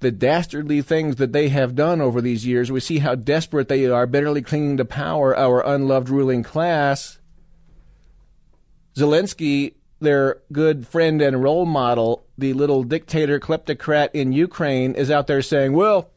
the 0.00 0.10
dastardly 0.10 0.82
things 0.82 1.16
that 1.16 1.32
they 1.32 1.48
have 1.48 1.76
done 1.76 2.00
over 2.00 2.20
these 2.20 2.44
years. 2.44 2.72
We 2.72 2.80
see 2.80 2.98
how 2.98 3.14
desperate 3.14 3.68
they 3.68 3.86
are, 3.86 4.06
bitterly 4.06 4.42
clinging 4.42 4.76
to 4.78 4.84
power, 4.84 5.36
our 5.36 5.60
unloved 5.64 6.08
ruling 6.08 6.42
class. 6.42 7.20
Zelensky, 8.94 9.74
their 10.00 10.40
good 10.52 10.86
friend 10.86 11.22
and 11.22 11.42
role 11.42 11.64
model, 11.64 12.26
the 12.36 12.52
little 12.52 12.82
dictator 12.82 13.40
kleptocrat 13.40 14.10
in 14.12 14.32
Ukraine, 14.32 14.94
is 14.94 15.10
out 15.10 15.26
there 15.26 15.42
saying, 15.42 15.72
well, 15.72 16.10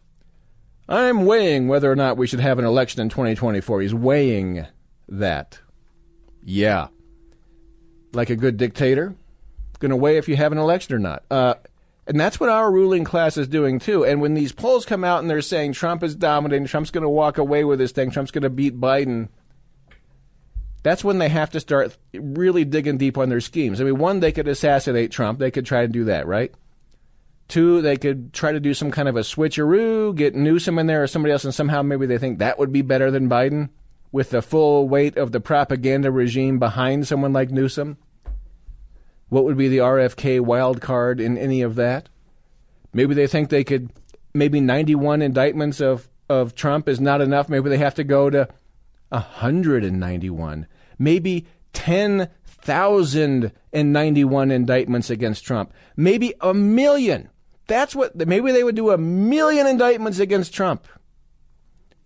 I'm 0.88 1.26
weighing 1.26 1.68
whether 1.68 1.92
or 1.92 1.96
not 1.96 2.18
we 2.18 2.28
should 2.28 2.40
have 2.40 2.60
an 2.60 2.66
election 2.66 3.02
in 3.02 3.10
2024. 3.10 3.82
He's 3.82 3.94
weighing 3.94 4.66
that. 5.10 5.60
Yeah. 6.44 6.88
Like 8.14 8.30
a 8.30 8.36
good 8.36 8.58
dictator, 8.58 9.16
going 9.80 9.90
to 9.90 9.96
weigh 9.96 10.18
if 10.18 10.28
you 10.28 10.36
have 10.36 10.52
an 10.52 10.58
election 10.58 10.96
or 10.96 11.00
not. 11.00 11.24
Uh, 11.30 11.56
and 12.08 12.20
that's 12.20 12.40
what 12.40 12.50
our 12.50 12.72
ruling 12.72 13.04
class 13.04 13.36
is 13.36 13.48
doing 13.48 13.80
too. 13.80 14.06
And 14.06 14.22
when 14.22 14.36
these 14.36 14.52
polls 14.52 14.86
come 14.86 15.04
out 15.04 15.22
and 15.22 15.30
they're 15.30 15.42
saying 15.42 15.74
Trump 15.74 16.04
is 16.04 16.16
dominating, 16.16 16.68
Trump's 16.68 16.92
going 16.92 17.02
to 17.02 17.10
walk 17.10 17.38
away 17.38 17.64
with 17.64 17.80
this 17.80 17.92
thing, 17.92 18.12
Trump's 18.12 18.32
going 18.32 18.44
to 18.44 18.50
beat 18.50 18.80
Biden, 18.80 19.30
that's 20.86 21.04
when 21.04 21.18
they 21.18 21.30
have 21.30 21.50
to 21.50 21.60
start 21.60 21.98
really 22.14 22.64
digging 22.64 23.00
deep 23.00 23.18
on 23.18 23.30
their 23.30 23.42
schemes. 23.42 23.82
I 23.82 23.84
mean, 23.86 23.98
one, 23.98 24.20
they 24.20 24.32
could 24.32 24.48
assassinate 24.48 25.10
Trump. 25.10 25.40
They 25.40 25.50
could 25.50 25.66
try 25.66 25.82
to 25.82 25.88
do 25.88 26.04
that, 26.04 26.28
right? 26.28 26.54
Two, 27.48 27.82
they 27.82 27.98
could 27.98 28.34
try 28.34 28.52
to 28.52 28.60
do 28.60 28.76
some 28.76 28.92
kind 28.92 29.10
of 29.10 29.16
a 29.16 29.22
switcheroo, 29.22 30.16
get 30.16 30.36
Newsom 30.36 30.78
in 30.78 30.86
there 30.86 31.02
or 31.02 31.08
somebody 31.08 31.32
else, 31.32 31.44
and 31.44 31.56
somehow 31.56 31.82
maybe 31.82 32.06
they 32.06 32.20
think 32.20 32.38
that 32.38 32.60
would 32.60 32.72
be 32.72 32.84
better 32.84 33.10
than 33.10 33.28
Biden 33.28 33.70
with 34.12 34.30
the 34.30 34.44
full 34.44 34.88
weight 34.88 35.18
of 35.18 35.32
the 35.32 35.40
propaganda 35.40 36.12
regime 36.12 36.60
behind 36.60 37.08
someone 37.08 37.34
like 37.34 37.50
Newsom. 37.50 37.98
What 39.30 39.44
would 39.44 39.58
be 39.58 39.70
the 39.70 39.80
RFK 39.80 40.40
wild 40.40 40.82
card 40.82 41.20
in 41.20 41.36
any 41.36 41.64
of 41.64 41.74
that? 41.76 42.10
Maybe 42.94 43.16
they 43.16 43.26
think 43.26 43.50
they 43.50 43.64
could, 43.64 43.90
maybe 44.36 44.62
91 44.62 45.24
indictments 45.24 45.82
of, 45.82 46.08
of 46.30 46.54
Trump 46.54 46.88
is 46.88 47.02
not 47.02 47.22
enough. 47.22 47.50
Maybe 47.50 47.72
they 47.72 47.80
have 47.80 47.96
to 47.96 48.04
go 48.04 48.30
to 48.30 48.48
191. 49.10 50.68
Maybe 50.98 51.46
10,091 51.74 54.52
indictments 54.52 55.10
against 55.10 55.46
Trump. 55.46 55.74
Maybe 55.96 56.34
a 56.42 56.54
million. 56.54 57.30
That's 57.68 57.96
what 57.96 58.16
maybe 58.16 58.52
they 58.52 58.64
would 58.64 58.76
do 58.76 58.92
a 58.92 58.98
million 58.98 59.68
indictments 59.68 60.20
against 60.20 60.54
Trump. 60.54 60.88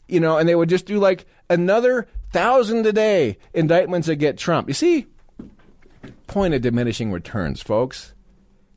You 0.08 0.20
know, 0.20 0.38
and 0.38 0.50
they 0.50 0.56
would 0.56 0.70
just 0.70 0.86
do 0.86 1.00
like 1.00 1.26
another 1.50 2.08
thousand 2.32 2.86
a 2.86 2.94
day 2.94 3.38
indictments 3.54 4.08
against 4.08 4.44
Trump. 4.44 4.68
You 4.68 4.74
see, 4.74 5.08
point 6.28 6.54
of 6.54 6.62
diminishing 6.62 7.12
returns, 7.12 7.62
folks. 7.62 8.14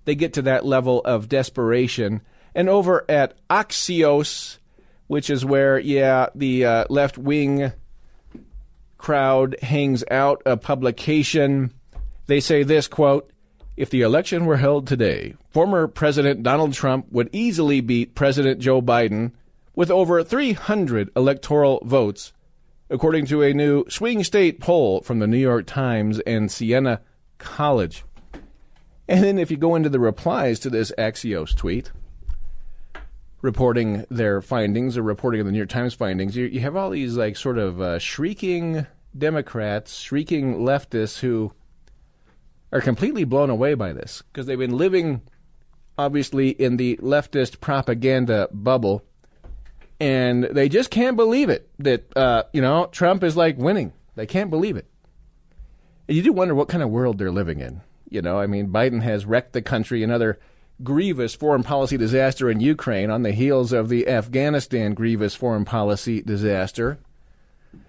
They 0.04 0.14
get 0.14 0.32
to 0.34 0.42
that 0.42 0.66
level 0.66 1.00
of 1.04 1.28
desperation. 1.28 2.22
And 2.54 2.68
over 2.68 3.04
at 3.08 3.34
Axios, 3.48 4.58
which 5.06 5.30
is 5.30 5.44
where, 5.44 5.78
yeah, 5.78 6.26
the 6.34 6.64
uh, 6.64 6.84
left 6.90 7.16
wing 7.16 7.72
crowd 9.02 9.56
hangs 9.62 10.04
out, 10.10 10.40
a 10.46 10.56
publication, 10.56 11.72
they 12.28 12.38
say 12.38 12.62
this 12.62 12.86
quote, 12.86 13.28
if 13.76 13.90
the 13.90 14.02
election 14.02 14.46
were 14.46 14.58
held 14.58 14.86
today, 14.86 15.34
former 15.50 15.88
President 15.88 16.42
Donald 16.44 16.72
Trump 16.72 17.06
would 17.10 17.28
easily 17.32 17.80
beat 17.80 18.14
President 18.14 18.60
Joe 18.60 18.80
Biden 18.80 19.32
with 19.74 19.90
over 19.90 20.22
300 20.22 21.10
electoral 21.16 21.82
votes, 21.84 22.32
according 22.90 23.26
to 23.26 23.42
a 23.42 23.52
new 23.52 23.84
swing 23.88 24.22
state 24.22 24.60
poll 24.60 25.00
from 25.00 25.18
the 25.18 25.26
New 25.26 25.38
York 25.38 25.66
Times 25.66 26.20
and 26.20 26.50
Siena 26.50 27.00
College. 27.38 28.04
And 29.08 29.24
then 29.24 29.36
if 29.36 29.50
you 29.50 29.56
go 29.56 29.74
into 29.74 29.88
the 29.88 29.98
replies 29.98 30.60
to 30.60 30.70
this 30.70 30.92
Axios 30.96 31.56
tweet, 31.56 31.90
reporting 33.42 34.06
their 34.08 34.40
findings 34.40 34.96
or 34.96 35.02
reporting 35.02 35.44
the 35.44 35.52
New 35.52 35.58
York 35.58 35.68
Times 35.68 35.92
findings, 35.92 36.36
you, 36.36 36.46
you 36.46 36.60
have 36.60 36.76
all 36.76 36.90
these 36.90 37.16
like 37.16 37.36
sort 37.36 37.58
of 37.58 37.80
uh, 37.80 37.98
shrieking 37.98 38.86
Democrats, 39.16 39.98
shrieking 39.98 40.58
leftists 40.60 41.18
who 41.18 41.52
are 42.72 42.80
completely 42.80 43.24
blown 43.24 43.50
away 43.50 43.74
by 43.74 43.92
this 43.92 44.22
because 44.22 44.46
they've 44.46 44.58
been 44.58 44.76
living, 44.76 45.20
obviously, 45.98 46.50
in 46.50 46.78
the 46.78 46.96
leftist 46.98 47.60
propaganda 47.60 48.48
bubble, 48.52 49.04
and 50.00 50.44
they 50.44 50.68
just 50.68 50.90
can't 50.90 51.16
believe 51.16 51.50
it 51.50 51.68
that 51.78 52.16
uh, 52.16 52.44
you 52.52 52.62
know 52.62 52.86
Trump 52.86 53.22
is 53.22 53.36
like 53.36 53.58
winning. 53.58 53.92
They 54.14 54.26
can't 54.26 54.50
believe 54.50 54.76
it. 54.76 54.86
And 56.08 56.16
you 56.16 56.22
do 56.22 56.32
wonder 56.32 56.54
what 56.54 56.68
kind 56.68 56.82
of 56.82 56.90
world 56.90 57.18
they're 57.18 57.30
living 57.30 57.60
in. 57.60 57.82
You 58.08 58.22
know, 58.22 58.38
I 58.38 58.46
mean, 58.46 58.68
Biden 58.68 59.02
has 59.02 59.24
wrecked 59.24 59.52
the 59.52 59.62
country. 59.62 60.02
Another 60.02 60.38
grievous 60.82 61.34
foreign 61.34 61.62
policy 61.62 61.96
disaster 61.96 62.50
in 62.50 62.60
Ukraine 62.60 63.10
on 63.10 63.22
the 63.22 63.32
heels 63.32 63.72
of 63.72 63.88
the 63.88 64.08
Afghanistan 64.08 64.94
grievous 64.94 65.34
foreign 65.34 65.64
policy 65.64 66.22
disaster. 66.22 66.98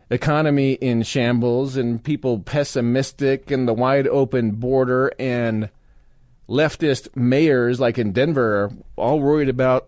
Economy 0.10 0.74
in 0.74 1.02
shambles 1.02 1.76
and 1.76 2.04
people 2.04 2.40
pessimistic 2.40 3.50
and 3.50 3.68
the 3.68 3.74
wide 3.74 4.08
open 4.08 4.52
border 4.52 5.12
and 5.18 5.70
leftist 6.48 7.08
mayors 7.16 7.80
like 7.80 7.98
in 7.98 8.12
Denver 8.12 8.66
are 8.66 8.72
all 8.96 9.20
worried 9.20 9.50
about 9.50 9.88